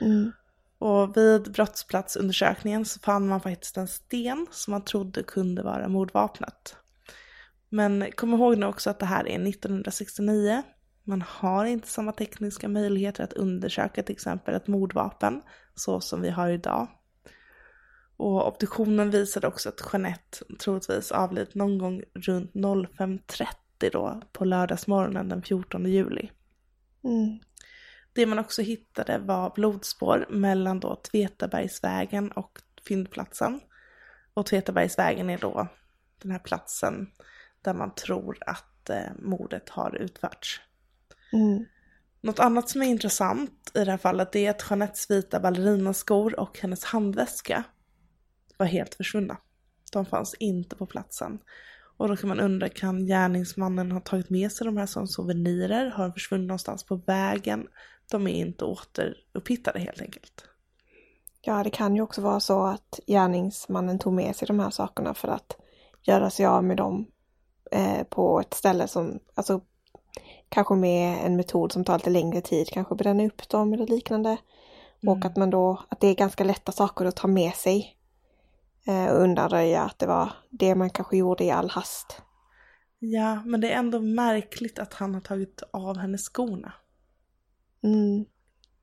Mm. 0.00 0.32
Och 0.78 1.16
vid 1.16 1.52
brottsplatsundersökningen 1.52 2.84
så 2.84 3.00
fann 3.00 3.28
man 3.28 3.40
faktiskt 3.40 3.76
en 3.76 3.88
sten 3.88 4.46
som 4.50 4.70
man 4.70 4.84
trodde 4.84 5.22
kunde 5.22 5.62
vara 5.62 5.88
mordvapnet. 5.88 6.76
Men 7.68 8.12
kom 8.16 8.34
ihåg 8.34 8.58
nu 8.58 8.66
också 8.66 8.90
att 8.90 8.98
det 8.98 9.06
här 9.06 9.28
är 9.28 9.48
1969. 9.48 10.62
Man 11.04 11.22
har 11.28 11.64
inte 11.64 11.88
samma 11.88 12.12
tekniska 12.12 12.68
möjligheter 12.68 13.24
att 13.24 13.32
undersöka 13.32 14.02
till 14.02 14.12
exempel 14.12 14.54
ett 14.54 14.66
mordvapen 14.66 15.42
så 15.74 16.00
som 16.00 16.20
vi 16.20 16.30
har 16.30 16.48
idag. 16.48 16.88
Och 18.16 18.48
obduktionen 18.48 19.10
visade 19.10 19.46
också 19.46 19.68
att 19.68 19.88
Jeanette 19.92 20.38
troligtvis 20.58 21.12
avlidit 21.12 21.54
någon 21.54 21.78
gång 21.78 22.02
runt 22.14 22.52
05.30 22.52 23.46
då 23.78 24.22
på 24.32 24.44
lördagsmorgonen 24.44 25.28
den 25.28 25.42
14 25.42 25.84
juli. 25.84 26.30
Mm. 27.04 27.38
Det 28.12 28.26
man 28.26 28.38
också 28.38 28.62
hittade 28.62 29.18
var 29.18 29.52
blodspår 29.54 30.26
mellan 30.30 30.80
då 30.80 30.96
Tvetabergsvägen 30.96 32.32
och 32.32 32.58
fyndplatsen. 32.88 33.60
Och 34.34 34.46
Tvetabergsvägen 34.46 35.30
är 35.30 35.38
då 35.38 35.68
den 36.22 36.30
här 36.30 36.38
platsen 36.38 37.10
där 37.62 37.74
man 37.74 37.94
tror 37.94 38.38
att 38.46 38.90
eh, 38.90 39.12
mordet 39.18 39.68
har 39.68 39.96
utförts. 39.96 40.60
Mm. 41.32 41.64
Något 42.20 42.38
annat 42.38 42.68
som 42.68 42.82
är 42.82 42.86
intressant 42.86 43.70
i 43.74 43.84
det 43.84 43.90
här 43.90 43.98
fallet 43.98 44.36
är 44.36 44.50
att 44.50 44.66
Jeanettes 44.70 45.10
vita 45.10 45.40
ballerinaskor 45.40 46.40
och 46.40 46.58
hennes 46.58 46.84
handväska 46.84 47.64
var 48.56 48.66
helt 48.66 48.94
försvunna. 48.94 49.36
De 49.92 50.06
fanns 50.06 50.34
inte 50.34 50.76
på 50.76 50.86
platsen. 50.86 51.38
Och 51.96 52.08
då 52.08 52.16
kan 52.16 52.28
man 52.28 52.40
undra, 52.40 52.68
kan 52.68 53.06
gärningsmannen 53.06 53.92
ha 53.92 54.00
tagit 54.00 54.30
med 54.30 54.52
sig 54.52 54.64
de 54.64 54.76
här 54.76 54.86
som 54.86 55.06
souvenirer? 55.06 55.90
Har 55.90 56.04
de 56.04 56.12
försvunnit 56.12 56.48
någonstans 56.48 56.84
på 56.84 56.96
vägen? 56.96 57.66
De 58.10 58.26
är 58.26 58.34
inte 58.34 58.64
återuppittade 58.64 59.78
helt 59.78 60.00
enkelt. 60.00 60.44
Ja, 61.40 61.62
det 61.62 61.70
kan 61.70 61.96
ju 61.96 62.02
också 62.02 62.20
vara 62.20 62.40
så 62.40 62.64
att 62.64 63.00
gärningsmannen 63.06 63.98
tog 63.98 64.12
med 64.12 64.36
sig 64.36 64.46
de 64.46 64.60
här 64.60 64.70
sakerna 64.70 65.14
för 65.14 65.28
att 65.28 65.56
göra 66.02 66.30
sig 66.30 66.46
av 66.46 66.64
med 66.64 66.76
dem 66.76 67.06
eh, 67.70 68.02
på 68.02 68.40
ett 68.40 68.54
ställe 68.54 68.88
som, 68.88 69.18
alltså 69.34 69.60
kanske 70.48 70.74
med 70.74 71.26
en 71.26 71.36
metod 71.36 71.72
som 71.72 71.84
tar 71.84 71.98
lite 71.98 72.10
längre 72.10 72.40
tid, 72.40 72.68
kanske 72.68 72.94
bränna 72.94 73.26
upp 73.26 73.48
dem 73.48 73.72
eller 73.72 73.86
liknande. 73.86 74.36
Och 75.06 75.24
att 75.24 75.36
man 75.36 75.50
då, 75.50 75.82
att 75.88 76.00
det 76.00 76.06
är 76.06 76.14
ganska 76.14 76.44
lätta 76.44 76.72
saker 76.72 77.04
att 77.04 77.16
ta 77.16 77.28
med 77.28 77.54
sig 77.54 77.96
eh, 78.86 79.06
och 79.12 79.20
undanröja 79.22 79.82
att 79.82 79.98
det 79.98 80.06
var 80.06 80.32
det 80.50 80.74
man 80.74 80.90
kanske 80.90 81.16
gjorde 81.16 81.44
i 81.44 81.50
all 81.50 81.70
hast. 81.70 82.22
Ja, 82.98 83.42
men 83.44 83.60
det 83.60 83.72
är 83.72 83.78
ändå 83.78 84.00
märkligt 84.00 84.78
att 84.78 84.94
han 84.94 85.14
har 85.14 85.20
tagit 85.20 85.62
av 85.70 85.98
henne 85.98 86.18
skorna. 86.18 86.72
Mm, 87.82 88.24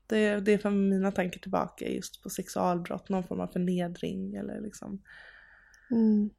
Det, 0.08 0.40
det 0.40 0.58
för 0.60 0.70
mina 0.70 1.12
tankar 1.12 1.40
tillbaka 1.40 1.86
just 1.90 2.24
på 2.24 2.30
sexualbrott, 2.30 3.10
någon 3.10 3.24
form 3.24 3.40
av 3.40 3.48
förnedring 3.48 4.36
eller 4.36 4.62
liksom. 4.62 5.02
mm, 5.92 6.30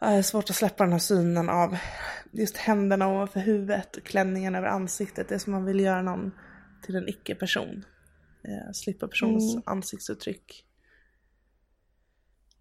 Det 0.00 0.06
är 0.06 0.22
svårt 0.22 0.50
att 0.50 0.56
släppa 0.56 0.84
den 0.84 0.92
här 0.92 0.98
synen 0.98 1.48
av 1.48 1.76
just 2.32 2.56
händerna 2.56 3.08
ovanför 3.08 3.40
huvudet 3.40 3.96
och 3.96 4.04
klänningen 4.04 4.54
över 4.54 4.68
ansiktet. 4.68 5.28
Det 5.28 5.34
är 5.34 5.38
som 5.38 5.52
man 5.52 5.64
vill 5.64 5.80
göra 5.80 6.02
någon 6.02 6.30
till 6.82 6.96
en 6.96 7.08
icke-person. 7.08 7.84
Eh, 8.44 8.72
slippa 8.72 9.08
personens 9.08 9.54
Mm. 9.54 9.62
ansiktsuttryck. 9.66 10.64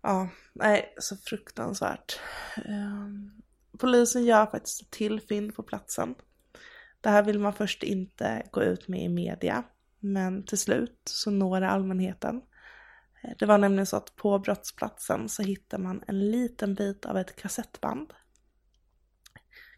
Ja, 0.08 0.30
nej, 0.54 0.94
så 0.98 1.16
fruktansvärt. 1.18 2.20
Eh, 2.58 3.10
polisen 3.78 4.26
gör 4.26 4.46
faktiskt 4.46 4.82
ett 4.82 4.92
till 4.92 5.22
fynd 5.22 5.56
på 5.56 5.64
platsen. 5.64 6.16
Det 7.02 7.10
här 7.10 7.24
vill 7.24 7.40
man 7.40 7.54
först 7.54 7.84
inte 7.84 8.48
gå 8.52 8.64
ut 8.64 8.88
med 8.88 9.04
i 9.04 9.10
media. 9.10 9.64
Men 10.00 10.44
till 10.46 10.58
slut 10.58 11.02
så 11.06 11.32
når 11.32 11.62
det 11.62 11.70
allmänheten. 11.70 12.42
Eh, 13.24 13.30
Det 13.40 13.46
var 13.46 13.58
nämligen 13.58 13.86
så 13.86 13.98
att 13.98 14.16
på 14.16 14.40
brottsplatsen 14.40 15.30
så 15.30 15.44
hittar 15.44 15.78
man 15.78 16.04
en 16.08 16.32
liten 16.32 16.76
bit 16.76 17.06
av 17.06 17.18
ett 17.18 17.36
kassettband. 17.36 18.14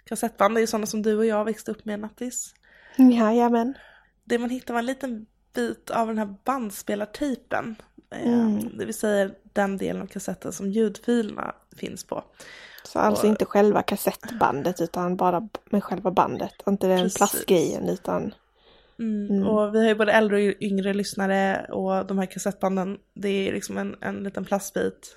Kassettband 0.03 0.57
är 0.57 0.61
ju 0.61 0.67
sådana 0.67 0.85
som 0.85 1.01
du 1.01 1.17
och 1.17 1.25
jag 1.25 1.45
växte 1.45 1.71
upp 1.71 1.85
med 1.85 1.99
Nattis. 1.99 2.53
Jajamän. 2.97 3.73
Det 4.23 4.39
man 4.39 4.49
hittar 4.49 4.73
var 4.73 4.79
en 4.79 4.85
liten 4.85 5.25
bit 5.57 5.89
av 5.89 6.07
den 6.07 6.17
här 6.17 6.35
bandspelartejpen. 6.43 7.75
eh, 8.11 8.33
Mm. 8.33 8.77
Det 8.77 8.85
vill 8.85 8.93
säga 8.93 9.29
den 9.53 9.77
delen 9.77 10.01
av 10.01 10.05
kassetten 10.07 10.51
som 10.51 10.71
ljudfilerna 10.71 11.55
finns 11.75 12.03
på. 12.03 12.23
Så 12.83 12.99
alltså 12.99 13.23
Och- 13.23 13.29
inte 13.29 13.45
själva 13.45 13.81
kassettbandet 13.83 14.81
utan 14.81 15.15
bara 15.17 15.49
med 15.69 15.83
själva 15.83 16.11
bandet. 16.11 16.53
Inte 16.67 16.87
den 16.87 16.99
Precis. 16.99 17.17
plastgrejen 17.17 17.89
utan 17.89 18.33
Mm. 18.99 19.27
Mm. 19.31 19.47
Och 19.47 19.75
vi 19.75 19.79
har 19.79 19.87
ju 19.87 19.95
både 19.95 20.11
äldre 20.11 20.35
och 20.49 20.53
yngre 20.61 20.93
lyssnare 20.93 21.65
och 21.71 22.05
de 22.05 22.17
här 22.19 22.25
kassettbanden, 22.25 22.97
det 23.13 23.29
är 23.47 23.53
liksom 23.53 23.77
en, 23.77 23.95
en 24.01 24.15
liten 24.23 24.45
plastbit 24.45 25.15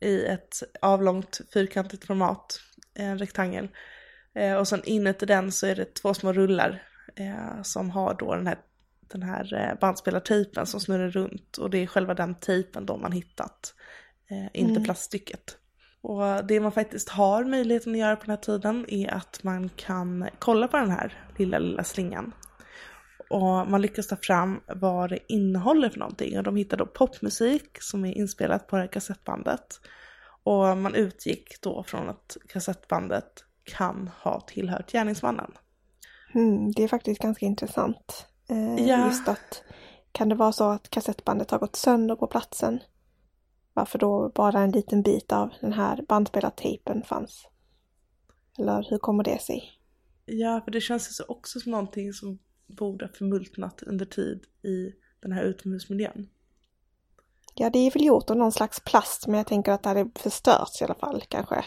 i 0.00 0.24
ett 0.24 0.56
avlångt 0.82 1.40
fyrkantigt 1.54 2.04
format, 2.06 2.60
en 2.94 3.18
rektangel. 3.18 3.68
Eh, 4.34 4.54
och 4.56 4.68
sen 4.68 4.82
inuti 4.84 5.26
den 5.26 5.52
så 5.52 5.66
är 5.66 5.74
det 5.74 5.94
två 5.94 6.14
små 6.14 6.32
rullar 6.32 6.82
eh, 7.16 7.62
som 7.62 7.90
har 7.90 8.14
då 8.14 8.34
den 8.34 8.46
här, 8.46 8.58
den 9.10 9.22
här 9.22 9.54
eh, 9.54 9.78
bandspelartejpen 9.80 10.66
som 10.66 10.80
snurrar 10.80 11.10
runt 11.10 11.56
och 11.56 11.70
det 11.70 11.78
är 11.78 11.86
själva 11.86 12.14
den 12.14 12.34
tejpen 12.34 12.86
då 12.86 12.96
man 12.96 13.12
hittat, 13.12 13.74
eh, 14.30 14.60
inte 14.60 14.70
Mm. 14.72 14.84
plaststycket. 14.84 15.56
Och 16.00 16.46
det 16.46 16.60
man 16.60 16.72
faktiskt 16.72 17.08
har 17.08 17.44
möjligheten 17.44 17.92
att 17.92 17.98
göra 17.98 18.16
på 18.16 18.22
den 18.22 18.30
här 18.30 18.42
tiden 18.42 18.84
är 18.88 19.14
att 19.14 19.42
man 19.42 19.68
kan 19.76 20.28
kolla 20.38 20.68
på 20.68 20.76
den 20.76 20.90
här 20.90 21.12
lilla, 21.36 21.58
lilla 21.58 21.84
slingan 21.84 22.32
och 23.30 23.70
man 23.70 23.82
lyckas 23.82 24.06
ta 24.06 24.16
fram 24.16 24.60
vad 24.66 25.10
det 25.10 25.32
innehåller 25.32 25.88
för 25.88 25.98
någonting. 25.98 26.38
Och 26.38 26.44
de 26.44 26.56
hittar 26.56 26.76
då 26.76 26.86
popmusik 26.86 27.82
som 27.82 28.04
är 28.04 28.12
inspelat 28.12 28.66
på 28.66 28.76
det 28.76 28.82
här 28.82 28.88
kassettbandet. 28.92 29.80
Och 30.42 30.76
man 30.78 30.94
utgick 30.94 31.60
då 31.62 31.82
från 31.82 32.08
att 32.08 32.36
kassettbandet 32.48 33.44
kan 33.64 34.10
ha 34.22 34.40
tillhört 34.40 34.92
gärningsmannen. 34.92 35.52
mm, 36.34 36.72
det 36.72 36.82
är 36.82 36.88
faktiskt 36.88 37.20
ganska 37.20 37.46
intressant. 37.46 38.26
Eh, 38.48 38.86
Ja. 38.88 39.06
Just 39.06 39.28
att 39.28 39.62
kan 40.12 40.28
det 40.28 40.34
vara 40.34 40.52
så 40.52 40.64
att 40.64 40.90
kassettbandet 40.90 41.50
har 41.50 41.58
gått 41.58 41.76
sönder 41.76 42.16
på 42.16 42.26
platsen? 42.26 42.80
Varför 43.72 43.98
då 43.98 44.32
bara 44.34 44.60
en 44.60 44.70
liten 44.70 45.02
bit 45.02 45.32
av 45.32 45.50
den 45.60 45.72
här 45.72 46.02
bandspelartejpen 46.08 47.02
fanns? 47.02 47.48
Eller 48.58 48.86
hur 48.90 48.98
kommer 48.98 49.24
det 49.24 49.42
sig? 49.42 49.70
Ja, 50.24 50.60
för 50.64 50.70
det 50.70 50.80
känns 50.80 51.08
ju 51.08 51.12
så 51.12 51.24
också 51.28 51.60
som 51.60 51.72
någonting 51.72 52.12
som 52.12 52.38
borde 52.66 53.04
ha 53.04 53.12
förmultnat 53.12 53.82
under 53.82 54.06
tid 54.06 54.44
i 54.62 54.92
den 55.20 55.32
här 55.32 55.42
utomhusmiljön. 55.44 56.28
Ja, 57.54 57.70
det 57.70 57.78
är 57.78 57.90
väl 57.90 58.04
gjort 58.04 58.30
av 58.30 58.36
någon 58.36 58.52
slags 58.52 58.80
plast, 58.80 59.26
men 59.26 59.36
jag 59.36 59.46
tänker 59.46 59.72
att 59.72 59.82
det 59.82 59.88
hade 59.88 60.10
förstörts 60.16 60.80
i 60.80 60.84
alla 60.84 60.94
fall 60.94 61.22
kanske. 61.28 61.64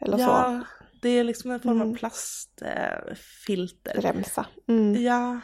Eller 0.00 0.16
så. 0.16 0.22
Ja, 0.22 0.60
det 1.02 1.08
är 1.08 1.24
liksom 1.24 1.50
en 1.50 1.60
form 1.60 1.80
av 1.80 1.86
Mm. 1.86 1.96
plastfilter. 1.96 4.00
Remsa. 4.00 4.46
Mm. 4.68 5.02
Ja, 5.02 5.40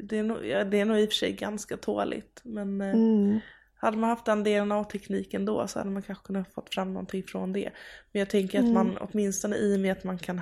det 0.00 0.18
är, 0.18 0.22
nog, 0.22 0.46
ja, 0.46 0.64
det 0.64 0.80
är 0.80 0.84
nog 0.84 0.98
i 0.98 1.04
och 1.04 1.08
för 1.08 1.14
sig 1.14 1.32
ganska 1.32 1.76
tåligt. 1.76 2.40
Men 2.44 2.80
eh, 2.80 2.94
Mm. 2.94 3.40
hade 3.74 3.96
man 3.96 4.10
haft 4.10 4.24
den 4.24 4.44
DNA-tekniken 4.44 5.44
då 5.44 5.66
så 5.68 5.78
hade 5.78 5.90
man 5.90 6.02
kanske 6.02 6.24
kunnat 6.26 6.52
fått 6.54 6.74
fram 6.74 6.92
någonting 6.92 7.22
från 7.22 7.52
det. 7.52 7.70
Men 8.12 8.20
jag 8.20 8.28
tänker 8.30 8.58
att 8.58 8.64
Mm. 8.64 8.74
man 8.74 8.98
åtminstone 9.00 9.56
i 9.56 9.76
och 9.76 9.80
med 9.80 9.92
att 9.92 10.04
man 10.04 10.18
kan 10.18 10.40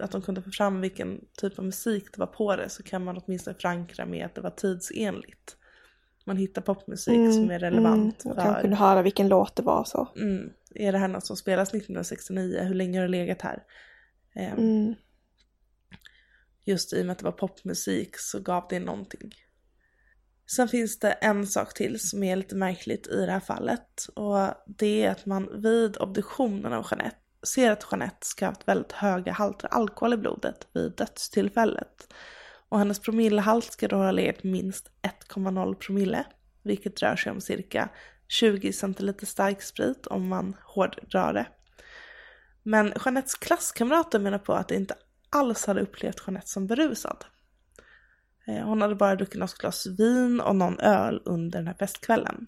att 0.00 0.10
de 0.10 0.22
kunde 0.22 0.42
få 0.42 0.50
fram 0.50 0.80
vilken 0.80 1.20
typ 1.40 1.58
av 1.58 1.64
musik 1.64 2.04
det 2.12 2.18
var 2.20 2.26
på 2.26 2.56
det 2.56 2.68
så 2.68 2.82
kan 2.82 3.04
man 3.04 3.22
åtminstone 3.24 3.56
förankra 3.56 4.06
med 4.06 4.26
att 4.26 4.34
det 4.34 4.40
var 4.40 4.50
tidsenligt. 4.50 5.56
Man 6.26 6.36
hittar 6.36 6.62
popmusik 6.62 7.34
som 7.34 7.50
är 7.50 7.58
relevant 7.58 8.24
mm. 8.24 8.36
Och 8.36 8.42
för 8.42 8.60
kunde 8.60 8.76
höra 8.76 9.02
vilken 9.02 9.28
låt 9.28 9.56
det 9.56 9.62
var 9.62 9.84
så. 9.84 10.08
mm, 10.16 10.50
är 10.74 10.92
det 10.92 10.98
här 10.98 11.08
något 11.08 11.26
som 11.26 11.36
spelas 11.36 11.68
1969? 11.68 12.58
Hur 12.62 12.74
länge 12.74 12.98
har 12.98 13.02
det 13.06 13.10
legat 13.10 13.42
här? 13.42 13.62
Mm. 14.34 14.94
Just 16.64 16.92
i 16.92 17.02
och 17.02 17.06
med 17.06 17.12
att 17.12 17.18
det 17.18 17.24
var 17.24 17.32
popmusik 17.32 18.18
så 18.18 18.40
gav 18.40 18.66
det 18.70 18.80
någonting. 18.80 19.34
Sen 20.46 20.68
finns 20.68 20.98
det 20.98 21.12
en 21.12 21.46
sak 21.46 21.74
till 21.74 22.00
som 22.00 22.22
är 22.22 22.36
lite 22.36 22.54
märkligt 22.56 23.06
i 23.06 23.26
det 23.26 23.32
här 23.32 23.40
fallet. 23.40 24.06
Och 24.14 24.38
det 24.66 25.04
är 25.04 25.10
att 25.10 25.26
man 25.26 25.62
vid 25.62 25.96
obduktionen 25.96 26.72
av 26.72 26.86
Jeanette 26.90 27.16
ser 27.46 27.70
att 27.70 27.86
Jeanette 27.90 28.26
ska 28.26 28.44
ha 28.44 28.50
haft 28.50 28.68
väldigt 28.68 28.92
höga 28.92 29.32
halter 29.32 29.68
alkohol 29.68 30.14
i 30.14 30.16
blodet 30.16 30.68
vid 30.72 30.92
dödstillfället. 30.92 32.14
Och 32.68 32.78
hennes 32.78 33.00
promillehalt 33.00 33.72
ska 33.72 33.88
då 33.88 33.96
ha 33.96 34.10
legat 34.10 34.42
minst 34.42 34.90
1,0 35.02 35.74
promille. 35.74 36.24
Vilket 36.62 37.02
rör 37.02 37.16
sig 37.16 37.32
om 37.32 37.40
cirka 37.40 37.88
20 38.28 38.72
centiliter 38.72 39.26
starksprit 39.26 40.06
om 40.06 40.28
man 40.28 40.56
hårdrar 40.62 41.32
det. 41.32 41.46
Men 42.62 42.92
Jeanettes 43.04 43.34
klasskamrater 43.34 44.18
menar 44.18 44.38
på 44.38 44.52
att 44.52 44.68
det 44.68 44.74
inte 44.74 44.94
alls 45.34 45.66
hade 45.66 45.80
upplevt 45.80 46.22
Jeanette 46.26 46.48
som 46.48 46.66
berusad. 46.66 47.24
Eh, 48.46 48.66
Hon 48.66 48.82
hade 48.82 48.94
bara 48.94 49.16
druckit 49.16 49.40
något 49.40 49.58
glas 49.58 49.86
vin 49.86 50.40
och 50.40 50.56
någon 50.56 50.78
öl 50.80 51.22
under 51.24 51.58
den 51.58 51.66
här 51.66 51.74
festkvällen. 51.74 52.46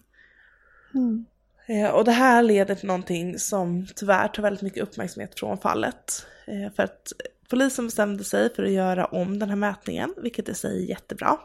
Mm. 0.93 1.25
Eh, 1.67 1.89
Och 1.89 2.05
det 2.05 2.11
här 2.11 2.43
leder 2.43 2.75
till 2.75 2.87
någonting 2.87 3.39
som 3.39 3.87
tyvärr 3.95 4.27
tar 4.27 4.43
väldigt 4.43 4.61
mycket 4.61 4.83
uppmärksamhet 4.83 5.39
från 5.39 5.57
fallet. 5.57 6.25
Eh, 6.47 6.73
För 6.75 6.83
att 6.83 7.13
polisen 7.49 7.85
bestämde 7.85 8.23
sig 8.23 8.53
för 8.55 8.63
att 8.63 8.71
göra 8.71 9.05
om 9.05 9.39
den 9.39 9.49
här 9.49 9.55
mätningen, 9.55 10.13
vilket 10.17 10.49
i 10.49 10.53
sig 10.53 10.83
är 10.83 10.89
jättebra. 10.89 11.37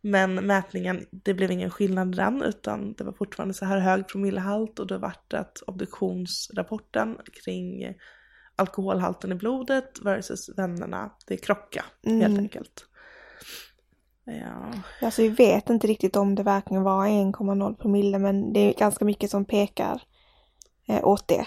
Men 0.00 0.34
mätningen, 0.34 1.06
det 1.10 1.34
blev 1.34 1.50
ingen 1.50 1.70
skillnad 1.70 2.14
i 2.14 2.16
den, 2.16 2.42
utan 2.42 2.92
det 2.92 3.04
var 3.04 3.12
fortfarande 3.12 3.54
så 3.54 3.64
här 3.64 3.78
hög 3.78 4.08
promillehalt 4.08 4.78
och 4.78 4.86
då 4.86 4.98
vart 4.98 5.30
det 5.30 5.38
att 5.38 5.62
obduktionsrapporten 5.66 7.18
kring 7.44 7.94
alkoholhalten 8.62 9.32
i 9.32 9.34
blodet 9.34 9.98
versus 10.02 10.58
vännerna, 10.58 11.10
det 11.26 11.36
krockade 11.36 11.86
helt 12.04 12.22
Mm. 12.26 12.38
enkelt. 12.38 12.86
Ja. 14.24 14.72
Alltså 15.06 15.22
vi 15.22 15.28
vet 15.28 15.70
inte 15.70 15.86
riktigt 15.86 16.16
om 16.16 16.34
det 16.34 16.42
verkligen 16.42 16.82
var 16.82 17.06
1,0 17.06 17.74
promille 17.76 18.18
men 18.18 18.52
det 18.52 18.60
är 18.60 18.74
ganska 18.78 19.04
mycket 19.04 19.30
som 19.30 19.44
pekar 19.44 20.02
eh, 20.88 21.04
åt 21.04 21.28
det. 21.28 21.46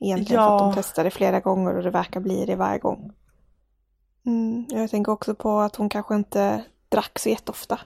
Egentligen 0.00 0.26
för 0.42 0.46
Ja. 0.48 0.56
att 0.68 0.74
de 0.74 0.82
testade 0.82 1.10
flera 1.10 1.40
gånger 1.40 1.76
och 1.76 1.82
det 1.82 1.90
verkar 1.90 2.20
bli 2.20 2.44
det 2.46 2.56
varje 2.56 2.78
gång. 2.78 3.12
Mm. 4.26 4.66
Jag 4.68 4.90
tänker 4.90 5.12
också 5.12 5.34
på 5.34 5.58
att 5.60 5.76
hon 5.76 5.88
kanske 5.88 6.14
inte 6.14 6.64
drack 6.88 7.18
så 7.18 7.28
jätteofta. 7.28 7.80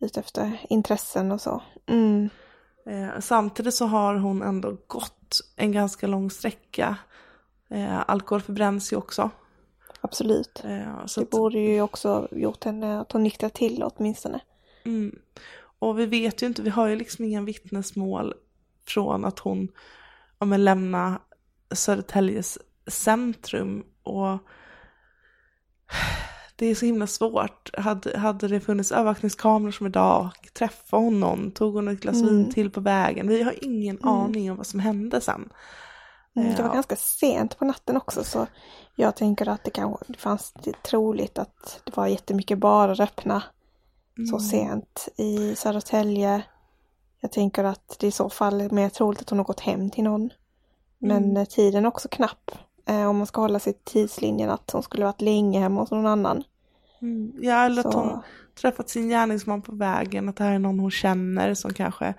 Utefter 0.00 0.60
intressen 0.68 1.32
och 1.32 1.40
så. 1.40 1.62
Mm. 1.86 2.28
Eh, 2.86 3.20
samtidigt 3.20 3.74
så 3.74 3.86
har 3.86 4.14
hon 4.14 4.42
ändå 4.42 4.76
gått 4.86 5.40
en 5.56 5.72
ganska 5.72 6.06
lång 6.06 6.30
sträcka. 6.30 6.96
Eh, 7.70 8.00
alkohol 8.06 8.40
förbränns 8.40 8.92
ju 8.92 8.96
också. 8.96 9.30
Absolut. 10.00 10.62
Eh, 10.64 11.06
så 11.06 11.20
Det 11.20 11.24
att, 11.24 11.30
borde 11.30 11.58
ju 11.58 11.80
också 11.82 12.28
gjort 12.32 12.64
henne 12.64 13.00
att 13.00 13.12
hon 13.12 13.22
nyktrar 13.22 13.48
till 13.48 13.82
åtminstone. 13.82 14.40
mm. 14.84 15.18
Och 15.80 15.98
vi 15.98 16.06
vet 16.06 16.42
ju 16.42 16.46
inte, 16.46 16.62
vi 16.62 16.70
har 16.70 16.86
ju 16.86 16.96
liksom 16.96 17.24
inga 17.24 17.42
vittnesmål 17.42 18.34
från 18.86 19.24
att 19.24 19.38
hon 19.38 19.68
ja, 20.38 20.46
men, 20.46 20.64
lämna 20.64 21.20
Södertäljes 21.74 22.58
centrum. 22.86 23.84
Och 24.02 24.38
det 26.56 26.66
är 26.66 26.74
så 26.74 26.86
himla 26.86 27.06
svårt. 27.06 27.70
Hade, 27.78 28.18
hade 28.18 28.48
det 28.48 28.60
funnits 28.60 28.92
övervakningskameror 28.92 29.70
som 29.72 29.86
idag, 29.86 30.30
träffade 30.52 31.02
hon 31.02 31.20
någon, 31.20 31.50
tog 31.50 31.74
hon 31.74 31.88
ett 31.88 32.00
glas 32.00 32.16
Mm. 32.22 32.28
vin 32.36 32.52
till 32.52 32.70
på 32.70 32.80
vägen? 32.80 33.28
Vi 33.28 33.42
har 33.42 33.54
ingen 33.64 34.04
aning 34.04 34.50
om 34.50 34.56
vad 34.56 34.66
som 34.66 34.80
hände 34.80 35.20
sen. 35.20 35.48
Mm, 36.40 36.54
Det 36.56 36.62
var 36.62 36.68
Ja. 36.68 36.74
ganska 36.74 36.96
sent 36.96 37.58
på 37.58 37.64
natten 37.64 37.96
också 37.96 38.24
så 38.24 38.46
jag 38.94 39.16
tänker 39.16 39.48
att 39.48 39.64
det 39.64 39.70
kanske 39.70 40.04
det 40.08 40.18
fanns 40.18 40.52
det 40.52 40.82
troligt 40.82 41.38
att 41.38 41.80
det 41.84 41.96
var 41.96 42.06
jättemycket 42.06 42.58
barer 42.58 43.00
öppna 43.00 43.42
så 44.30 44.36
Mm. 44.36 44.40
sent 44.40 45.08
i 45.16 45.54
Södertälje. 45.56 46.42
Jag 47.20 47.32
tänker 47.32 47.64
att 47.64 47.96
det 48.00 48.06
i 48.06 48.10
så 48.10 48.30
fall 48.30 48.60
är 48.60 48.70
mer 48.70 48.88
troligt 48.88 49.20
att 49.22 49.30
hon 49.30 49.38
har 49.38 49.44
gått 49.46 49.60
hem 49.60 49.90
till 49.90 50.04
någon. 50.04 50.30
Men 50.98 51.24
Mm. 51.30 51.46
tiden 51.46 51.84
är 51.84 51.88
också 51.88 52.08
knapp. 52.08 52.50
Eh, 52.86 53.06
om 53.08 53.16
man 53.16 53.26
ska 53.26 53.40
hålla 53.40 53.58
sig 53.58 53.72
till 53.72 53.92
tidslinjen 53.92 54.50
att 54.50 54.70
hon 54.70 54.82
skulle 54.82 55.04
varit 55.04 55.20
länge 55.20 55.60
hemma 55.60 55.80
hos 55.80 55.90
någon 55.90 56.06
annan. 56.06 56.44
Mm. 57.02 57.32
Ja, 57.40 57.64
eller 57.64 57.86
att 57.86 57.92
Så- 57.92 57.98
hon 58.00 58.22
träffat 58.60 58.88
sin 58.88 59.08
gärningsman 59.08 59.62
på 59.62 59.72
vägen, 59.74 60.28
att 60.28 60.36
det 60.36 60.44
här 60.44 60.52
är 60.54 60.58
någon 60.58 60.78
hon 60.80 60.90
känner 60.90 61.54
som 61.54 61.74
kanske 61.74 62.14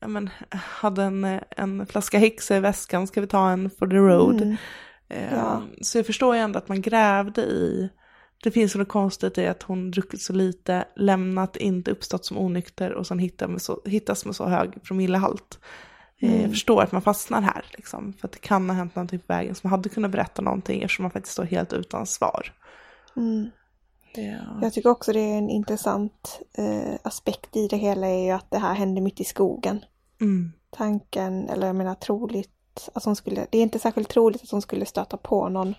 ja, 0.00 0.08
men, 0.08 0.30
hade 0.50 1.02
en, 1.02 1.40
en 1.50 1.86
flaska 1.86 2.18
häxa 2.18 2.56
i 2.56 2.60
väskan, 2.60 3.06
ska 3.06 3.20
vi 3.20 3.26
ta 3.26 3.50
en 3.50 3.70
for 3.70 3.86
the 3.86 3.96
road? 3.96 4.40
Mm. 4.40 4.56
Eh, 5.08 5.34
Ja. 5.34 5.62
Så 5.80 5.98
jag 5.98 6.06
förstår 6.06 6.34
ju 6.34 6.40
ändå 6.40 6.58
att 6.58 6.68
man 6.68 6.80
grävde 6.82 7.42
i, 7.42 7.90
det 8.42 8.50
finns 8.50 8.74
något 8.74 8.88
konstigt 8.88 9.38
i 9.38 9.46
att 9.46 9.62
hon 9.62 9.90
druckit 9.90 10.22
så 10.22 10.32
lite, 10.32 10.84
lämnat, 10.96 11.56
inte 11.56 11.90
uppstått 11.90 12.24
som 12.24 12.38
onykter 12.38 12.92
och 12.92 13.06
sen 13.06 13.18
hittas 13.18 13.48
med 13.48 13.62
så, 13.62 13.80
hittas 13.84 14.24
med 14.24 14.36
så 14.36 14.46
hög 14.46 14.82
promillehalt. 14.82 15.58
Eh, 16.22 16.28
Mm. 16.28 16.40
Jag 16.42 16.50
förstår 16.50 16.82
att 16.82 16.92
man 16.92 17.02
fastnar 17.02 17.42
här, 17.42 17.64
liksom, 17.70 18.12
för 18.12 18.28
att 18.28 18.32
det 18.32 18.38
kan 18.38 18.68
ha 18.70 18.76
hänt 18.76 18.94
någonting 18.94 19.18
på 19.18 19.24
vägen 19.28 19.54
som 19.54 19.70
hade 19.70 19.88
kunnat 19.88 20.10
berätta 20.10 20.42
någonting 20.42 20.82
eftersom 20.82 21.02
man 21.02 21.10
faktiskt 21.10 21.32
står 21.32 21.44
helt 21.44 21.72
utan 21.72 22.06
svar. 22.06 22.52
Mm. 23.16 23.50
Ja. 24.16 24.58
Jag 24.62 24.72
tycker 24.72 24.90
också 24.90 25.12
det 25.12 25.20
är 25.20 25.38
en 25.38 25.50
intressant 25.50 26.40
eh, 26.54 26.94
aspekt 27.02 27.56
i 27.56 27.68
det 27.68 27.76
hela 27.76 28.06
är 28.06 28.24
ju 28.24 28.30
att 28.30 28.50
det 28.50 28.58
här 28.58 28.74
hände 28.74 29.00
mitt 29.00 29.20
i 29.20 29.24
skogen. 29.24 29.84
Mm. 30.20 30.52
Tanken, 30.70 31.48
eller 31.48 31.66
jag 31.66 31.76
menar 31.76 31.94
troligt, 31.94 32.88
att 32.92 33.04
hon 33.04 33.16
skulle, 33.16 33.46
det 33.50 33.58
är 33.58 33.62
inte 33.62 33.78
särskilt 33.78 34.08
troligt 34.08 34.42
att 34.42 34.50
hon 34.50 34.62
skulle 34.62 34.86
stöta 34.86 35.16
på 35.16 35.48
någon 35.48 35.74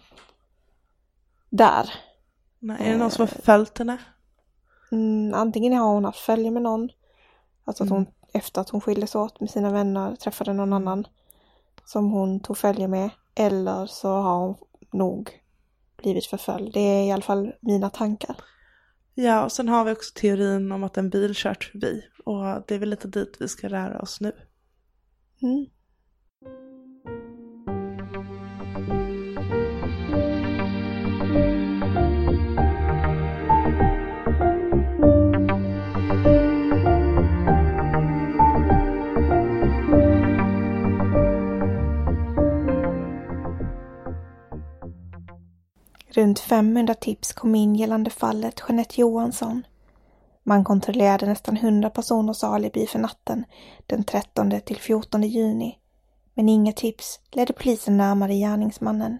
där. 1.49 1.93
Nej, 2.59 2.77
är 2.79 2.91
det 2.91 2.97
någon 2.97 3.11
som 3.11 3.21
har 3.21 3.27
följt 3.27 3.77
henne? 3.77 3.97
Mm, 4.91 5.33
antingen 5.33 5.73
har 5.73 5.93
hon 5.93 6.05
haft 6.05 6.19
följe 6.19 6.51
med 6.51 6.61
någon, 6.61 6.89
alltså 7.65 7.83
att 7.83 7.89
hon 7.89 8.05
efter 8.33 8.61
att 8.61 8.69
hon 8.69 8.81
skildes 8.81 9.15
åt 9.15 9.39
med 9.39 9.49
sina 9.49 9.71
vänner 9.71 10.15
träffade 10.15 10.53
någon 10.53 10.73
annan 10.73 11.07
som 11.85 12.11
hon 12.11 12.39
tog 12.39 12.57
följe 12.57 12.87
med. 12.87 13.09
Eller 13.35 13.85
så 13.85 14.09
har 14.09 14.39
hon 14.39 14.55
nog 14.91 15.44
blivit 16.05 16.25
förföljd. 16.25 16.73
Det 16.73 16.79
är 16.79 17.07
i 17.07 17.11
alla 17.11 17.21
fall 17.21 17.53
mina 17.61 17.89
tankar. 17.89 18.35
Ja, 19.13 19.43
och 19.43 19.51
sen 19.51 19.69
har 19.69 19.85
vi 19.85 19.91
också 19.91 20.11
teorin 20.15 20.71
om 20.71 20.83
att 20.83 20.97
en 20.97 21.09
bil 21.09 21.31
kört 21.35 21.63
förbi. 21.63 22.01
Och 22.25 22.43
det 22.67 22.75
är 22.75 22.79
väl 22.79 22.89
lite 22.89 23.07
dit 23.07 23.37
vi 23.39 23.47
ska 23.47 23.67
röra 23.67 23.99
oss 23.99 24.21
nu. 24.21 24.31
Mm. 25.41 25.65
Runt 46.15 46.39
500 46.39 46.93
tips 46.93 47.33
kom 47.33 47.55
in 47.55 47.75
gällande 47.75 48.09
fallet 48.09 48.63
Jeanette 48.67 49.01
Johansson. 49.01 49.65
Man 50.43 50.63
kontrollerade 50.63 51.25
nästan 51.25 51.57
100 51.57 51.89
personers 51.89 52.43
alibi 52.43 52.87
för 52.87 52.99
natten 52.99 53.45
den 53.87 54.03
13 54.03 54.61
till 54.61 54.77
14 54.77 55.23
juni. 55.23 55.79
Men 56.33 56.49
inga 56.49 56.73
tips 56.73 57.19
ledde 57.31 57.53
polisen 57.53 57.97
närmare 57.97 58.33
gärningsmannen. 58.35 59.19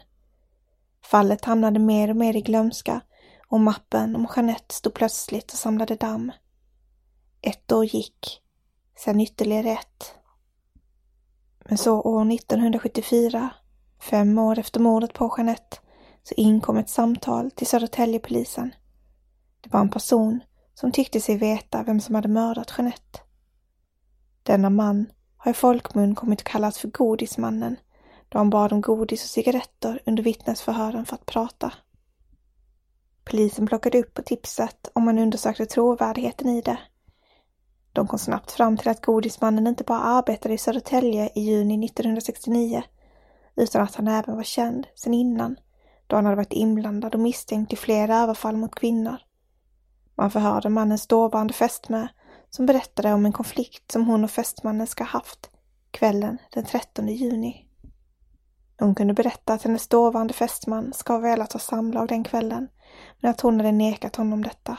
Fallet 1.06 1.46
hamnade 1.46 1.80
mer 1.80 2.10
och 2.10 2.16
mer 2.16 2.36
i 2.36 2.42
glömska 2.42 3.02
och 3.48 3.60
mappen 3.60 4.16
om 4.16 4.28
Jeanette 4.36 4.76
stod 4.76 4.94
plötsligt 4.94 5.52
och 5.52 5.58
samlade 5.58 5.96
damm. 5.96 6.32
Ett 7.42 7.72
år 7.72 7.86
gick, 7.86 8.42
sen 8.98 9.22
ytterligare 9.22 9.72
ett. 9.72 10.16
Men 11.66 11.78
så 11.78 12.02
år 12.02 12.32
1974, 12.34 13.50
fem 14.00 14.40
år 14.40 14.60
efter 14.60 14.80
mordet 14.80 15.14
på 15.14 15.36
Jeanette, 15.38 15.78
så 16.28 16.34
inkom 16.38 16.78
ett 16.78 16.90
samtal 16.90 17.52
till 17.52 17.68
Södertäljepolisen. 17.68 18.76
Det 19.62 19.74
var 19.74 19.80
en 19.80 19.90
person 19.90 20.40
som 20.74 20.92
tyckte 20.92 21.22
sig 21.22 21.38
veta 21.38 21.84
vem 21.84 22.00
som 22.00 22.16
hade 22.16 22.28
mördat 22.28 22.74
Jeanette. 22.78 23.20
Denna 24.44 24.70
man 24.70 25.06
har 25.38 25.52
i 25.52 25.54
folkmun 25.54 26.16
kommit 26.16 26.40
att 26.40 26.48
kallas 26.48 26.78
för 26.78 26.88
Godismannen 26.88 27.76
då 28.30 28.38
han 28.38 28.50
bad 28.50 28.74
om 28.74 28.82
godis 28.82 29.24
och 29.24 29.30
cigaretter 29.30 30.02
under 30.06 30.24
vittnesförhören 30.24 31.06
för 31.06 31.16
att 31.16 31.26
prata. 31.26 31.74
Polisen 33.24 33.68
plockade 33.68 34.00
upp 34.00 34.14
på 34.14 34.22
tipset 34.22 34.92
om 34.94 35.06
man 35.06 35.20
undersökte 35.20 35.66
trovärdigheten 35.66 36.50
i 36.50 36.62
det. 36.62 36.80
De 37.94 38.08
kom 38.08 38.20
snabbt 38.20 38.52
fram 38.52 38.78
till 38.78 38.90
att 38.90 39.06
Godismannen 39.06 39.68
inte 39.68 39.84
bara 39.84 40.00
arbetade 40.00 40.54
i 40.54 40.58
Södertälje 40.58 41.30
i 41.36 41.42
juni 41.42 41.86
1969 41.86 42.84
utan 43.56 43.82
att 43.82 43.96
han 43.96 44.08
även 44.08 44.36
var 44.36 44.44
känd 44.44 44.88
sedan 44.96 45.14
innan 45.14 45.56
då 46.08 46.16
han 46.16 46.26
hade 46.26 46.38
varit 46.38 46.54
inblandad 46.54 47.16
och 47.16 47.22
misstänkt 47.22 47.74
i 47.74 47.76
flera 47.76 48.18
överfall 48.18 48.58
mot 48.58 48.76
kvinnor. 48.76 49.18
Man 50.16 50.32
förhörde 50.32 50.70
mannens 50.70 51.08
dåvarande 51.08 51.54
fästmö 51.54 52.08
som 52.50 52.66
berättade 52.66 53.14
om 53.14 53.26
en 53.26 53.34
konflikt 53.34 53.92
som 53.92 54.06
hon 54.06 54.24
och 54.24 54.32
fästmannen 54.32 54.88
ska 54.88 55.04
ha 55.04 55.10
haft 55.10 55.50
kvällen 55.92 56.38
den 56.54 56.66
13 56.66 57.08
juni. 57.08 57.66
Hon 58.80 58.96
kunde 58.96 59.14
berätta 59.14 59.54
att 59.54 59.64
hennes 59.64 59.88
dåvarande 59.88 60.34
fästman 60.34 60.94
ska 60.94 61.14
ha 61.14 61.20
velat 61.20 61.54
ha 61.54 61.60
samlag 61.60 62.08
den 62.08 62.24
kvällen, 62.24 62.68
men 63.20 63.32
att 63.32 63.42
hon 63.42 63.58
hade 63.58 63.72
nekat 63.72 64.16
honom 64.16 64.44
detta. 64.44 64.78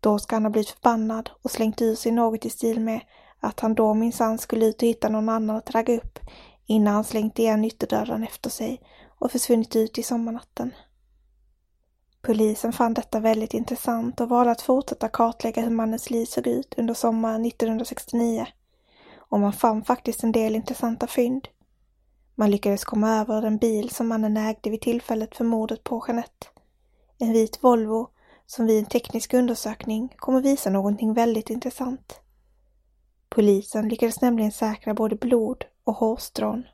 Då 0.00 0.18
ska 0.18 0.36
han 0.36 0.44
ha 0.44 0.50
blivit 0.50 0.70
förbannad 0.70 1.30
och 1.42 1.50
slängt 1.50 1.82
ur 1.82 1.94
sig 1.94 2.12
något 2.12 2.44
i 2.44 2.50
stil 2.50 2.80
med 2.80 3.00
att 3.40 3.60
han 3.60 3.74
då 3.74 3.94
minsann 3.94 4.38
skulle 4.38 4.66
ut 4.66 4.82
och 4.82 4.88
hitta 4.88 5.08
någon 5.08 5.28
annan 5.28 5.56
att 5.56 5.70
ragga 5.70 5.96
upp 5.96 6.18
innan 6.66 6.94
han 6.94 7.04
slängt 7.04 7.38
igen 7.38 7.64
ytterdörren 7.64 8.24
efter 8.24 8.50
sig 8.50 8.80
och 9.18 9.32
försvunnit 9.32 9.76
ut 9.76 9.98
i 9.98 10.02
sommarnatten. 10.02 10.74
Polisen 12.20 12.72
fann 12.72 12.94
detta 12.94 13.20
väldigt 13.20 13.54
intressant 13.54 14.20
och 14.20 14.28
valde 14.28 14.52
att 14.52 14.62
fortsätta 14.62 15.08
kartlägga 15.08 15.62
hur 15.62 15.70
mannens 15.70 16.10
liv 16.10 16.26
såg 16.26 16.46
ut 16.46 16.74
under 16.76 16.94
sommaren 16.94 17.44
1969. 17.44 18.46
Och 19.16 19.40
man 19.40 19.52
fann 19.52 19.84
faktiskt 19.84 20.22
en 20.22 20.32
del 20.32 20.56
intressanta 20.56 21.06
fynd. 21.06 21.48
Man 22.34 22.50
lyckades 22.50 22.84
komma 22.84 23.20
över 23.20 23.42
den 23.42 23.58
bil 23.58 23.90
som 23.90 24.08
mannen 24.08 24.36
ägde 24.36 24.70
vid 24.70 24.80
tillfället 24.80 25.36
för 25.36 25.44
mordet 25.44 25.84
på 25.84 26.04
Jeanette. 26.08 26.46
En 27.18 27.32
vit 27.32 27.58
Volvo 27.62 28.10
som 28.46 28.66
vid 28.66 28.78
en 28.78 28.86
teknisk 28.86 29.34
undersökning 29.34 30.14
kommer 30.16 30.40
visa 30.40 30.70
någonting 30.70 31.14
väldigt 31.14 31.50
intressant. 31.50 32.20
Polisen 33.28 33.88
lyckades 33.88 34.20
nämligen 34.20 34.52
säkra 34.52 34.94
både 34.94 35.16
blod 35.16 35.64
och 35.84 35.94
hårstrån. 35.94 36.64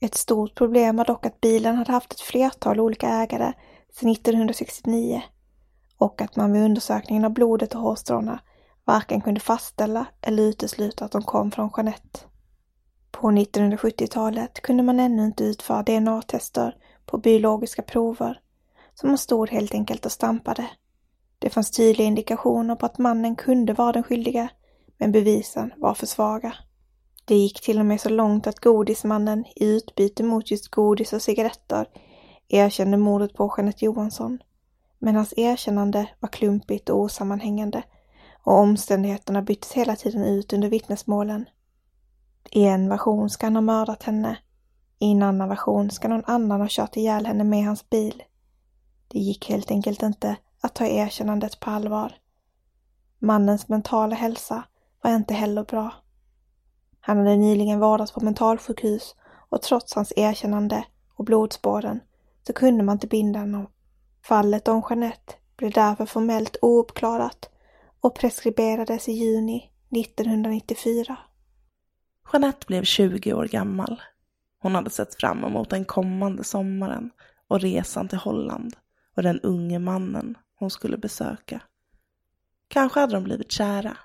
Ett 0.00 0.14
stort 0.14 0.54
problem 0.54 0.96
var 0.96 1.04
dock 1.04 1.26
att 1.26 1.40
bilen 1.40 1.76
hade 1.76 1.92
haft 1.92 2.12
ett 2.12 2.20
flertal 2.20 2.80
olika 2.80 3.08
ägare 3.08 3.52
sedan 3.92 4.10
1969 4.10 5.22
och 5.98 6.20
att 6.22 6.36
man 6.36 6.52
vid 6.52 6.62
undersökningen 6.62 7.24
av 7.24 7.30
blodet 7.30 7.74
och 7.74 7.80
hårstråna 7.80 8.40
varken 8.84 9.20
kunde 9.20 9.40
fastställa 9.40 10.06
eller 10.20 10.42
utesluta 10.42 11.04
att 11.04 11.12
de 11.12 11.22
kom 11.22 11.50
från 11.50 11.70
Jeanette. 11.76 12.20
På 13.10 13.30
1970-talet 13.30 14.62
kunde 14.62 14.82
man 14.82 15.00
ännu 15.00 15.24
inte 15.24 15.44
utföra 15.44 15.82
DNA-tester 15.82 16.76
på 17.06 17.18
biologiska 17.18 17.82
prover, 17.82 18.40
så 18.94 19.06
man 19.06 19.18
stod 19.18 19.50
helt 19.50 19.74
enkelt 19.74 20.06
och 20.06 20.12
stampade. 20.12 20.70
Det 21.38 21.50
fanns 21.50 21.70
tydliga 21.70 22.06
indikationer 22.06 22.74
på 22.76 22.86
att 22.86 22.98
mannen 22.98 23.36
kunde 23.36 23.72
vara 23.72 23.92
den 23.92 24.02
skyldige, 24.02 24.48
men 24.98 25.12
bevisen 25.12 25.72
var 25.76 25.94
för 25.94 26.06
svaga. 26.06 26.54
Det 27.28 27.34
gick 27.34 27.60
till 27.60 27.78
och 27.78 27.86
med 27.86 28.00
så 28.00 28.08
långt 28.08 28.46
att 28.46 28.60
godismannen 28.60 29.44
i 29.56 29.64
utbyte 29.64 30.22
mot 30.22 30.50
just 30.50 30.68
godis 30.68 31.12
och 31.12 31.22
cigaretter 31.22 31.86
erkände 32.48 32.96
mordet 32.96 33.34
på 33.34 33.54
Jeanette 33.56 33.84
Johansson. 33.84 34.38
Men 34.98 35.14
hans 35.14 35.34
erkännande 35.36 36.10
var 36.20 36.28
klumpigt 36.28 36.88
och 36.88 37.00
osammanhängande 37.00 37.82
och 38.44 38.52
omständigheterna 38.52 39.42
byttes 39.42 39.72
hela 39.72 39.96
tiden 39.96 40.24
ut 40.24 40.52
under 40.52 40.68
vittnesmålen. 40.68 41.44
I 42.50 42.64
en 42.64 42.88
version 42.88 43.30
ska 43.30 43.46
han 43.46 43.56
ha 43.56 43.62
mördat 43.62 44.02
henne. 44.02 44.38
I 44.98 45.12
en 45.12 45.22
annan 45.22 45.48
version 45.48 45.90
ska 45.90 46.08
någon 46.08 46.24
annan 46.26 46.60
ha 46.60 46.68
kört 46.70 46.96
ihjäl 46.96 47.26
henne 47.26 47.44
med 47.44 47.64
hans 47.64 47.90
bil. 47.90 48.22
Det 49.08 49.18
gick 49.18 49.48
helt 49.48 49.70
enkelt 49.70 50.02
inte 50.02 50.36
att 50.60 50.74
ta 50.74 50.86
erkännandet 50.86 51.60
på 51.60 51.70
allvar. 51.70 52.12
Mannens 53.18 53.68
mentala 53.68 54.14
hälsa 54.16 54.62
var 55.02 55.14
inte 55.14 55.34
heller 55.34 55.64
bra. 55.64 55.92
Han 57.08 57.18
hade 57.18 57.36
nyligen 57.36 57.80
vårdats 57.80 58.12
på 58.12 58.24
mentalsjukhus 58.24 59.14
och 59.48 59.62
trots 59.62 59.94
hans 59.94 60.12
erkännande 60.16 60.84
och 61.14 61.24
blodspåren 61.24 62.00
så 62.46 62.52
kunde 62.52 62.84
man 62.84 62.96
inte 62.96 63.06
binda 63.06 63.40
honom. 63.40 63.66
Fallet 64.24 64.68
om 64.68 64.82
Jeanette 64.90 65.34
blev 65.56 65.72
därför 65.72 66.06
formellt 66.06 66.56
ouppklarat 66.62 67.50
och 68.00 68.14
preskriberades 68.14 69.08
i 69.08 69.12
juni 69.12 69.70
1994. 69.90 71.16
Jeanette 72.32 72.66
blev 72.66 72.82
20 72.82 73.32
år 73.32 73.44
gammal. 73.44 74.02
Hon 74.58 74.74
hade 74.74 74.90
sett 74.90 75.14
fram 75.14 75.44
emot 75.44 75.70
den 75.70 75.84
kommande 75.84 76.44
sommaren 76.44 77.10
och 77.48 77.60
resan 77.60 78.08
till 78.08 78.18
Holland 78.18 78.76
och 79.16 79.22
den 79.22 79.40
unge 79.40 79.78
mannen 79.78 80.38
hon 80.54 80.70
skulle 80.70 80.96
besöka. 80.96 81.60
Kanske 82.68 83.00
hade 83.00 83.14
de 83.14 83.24
blivit 83.24 83.52
kära. 83.52 83.96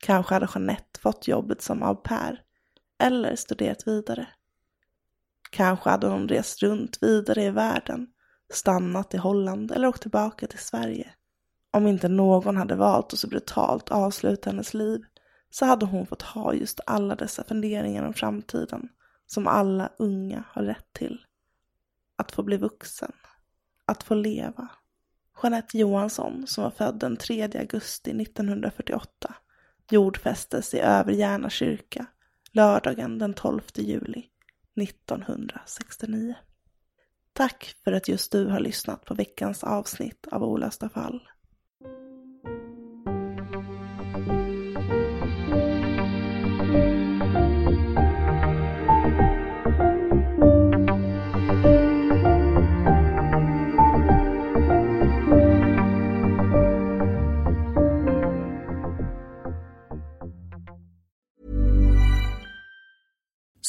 Kanske 0.00 0.34
hade 0.34 0.48
Jeanette 0.54 1.00
fått 1.00 1.28
jobbet 1.28 1.62
som 1.62 1.82
au 1.82 1.94
pair 1.94 2.42
eller 2.98 3.36
studerat 3.36 3.86
vidare. 3.86 4.28
Kanske 5.50 5.90
hade 5.90 6.06
hon 6.06 6.28
rest 6.28 6.62
runt 6.62 7.02
vidare 7.02 7.44
i 7.44 7.50
världen, 7.50 8.06
stannat 8.52 9.14
i 9.14 9.16
Holland 9.16 9.72
eller 9.72 9.88
åkt 9.88 10.02
tillbaka 10.02 10.46
till 10.46 10.58
Sverige. 10.58 11.14
Om 11.70 11.86
inte 11.86 12.08
någon 12.08 12.56
hade 12.56 12.76
valt 12.76 13.12
att 13.12 13.18
så 13.18 13.28
brutalt 13.28 13.90
avsluta 13.90 14.50
hennes 14.50 14.74
liv 14.74 15.02
så 15.50 15.64
hade 15.64 15.86
hon 15.86 16.06
fått 16.06 16.22
ha 16.22 16.54
just 16.54 16.80
alla 16.86 17.14
dessa 17.14 17.44
funderingar 17.44 18.06
om 18.06 18.14
framtiden 18.14 18.88
som 19.26 19.46
alla 19.46 19.92
unga 19.98 20.44
har 20.48 20.62
rätt 20.62 20.92
till. 20.92 21.24
Att 22.16 22.32
få 22.32 22.42
bli 22.42 22.56
vuxen. 22.56 23.12
Att 23.84 24.02
få 24.02 24.14
leva. 24.14 24.68
Jeanette 25.42 25.78
Johansson, 25.78 26.46
som 26.46 26.64
var 26.64 26.70
född 26.70 26.98
den 26.98 27.16
3 27.16 27.42
augusti 27.42 28.10
1948, 28.10 29.34
jordfästes 29.92 30.74
i 30.74 30.80
Överjärna 30.80 31.50
kyrka 31.50 32.06
lördagen 32.52 33.18
den 33.18 33.34
12 33.34 33.60
juli 33.74 34.24
1969. 34.82 36.34
Tack 37.32 37.76
för 37.84 37.92
att 37.92 38.08
just 38.08 38.32
du 38.32 38.46
har 38.46 38.60
lyssnat 38.60 39.04
på 39.04 39.14
veckans 39.14 39.64
avsnitt 39.64 40.26
av 40.30 40.44
Olösta 40.44 40.88
fall. 40.88 41.20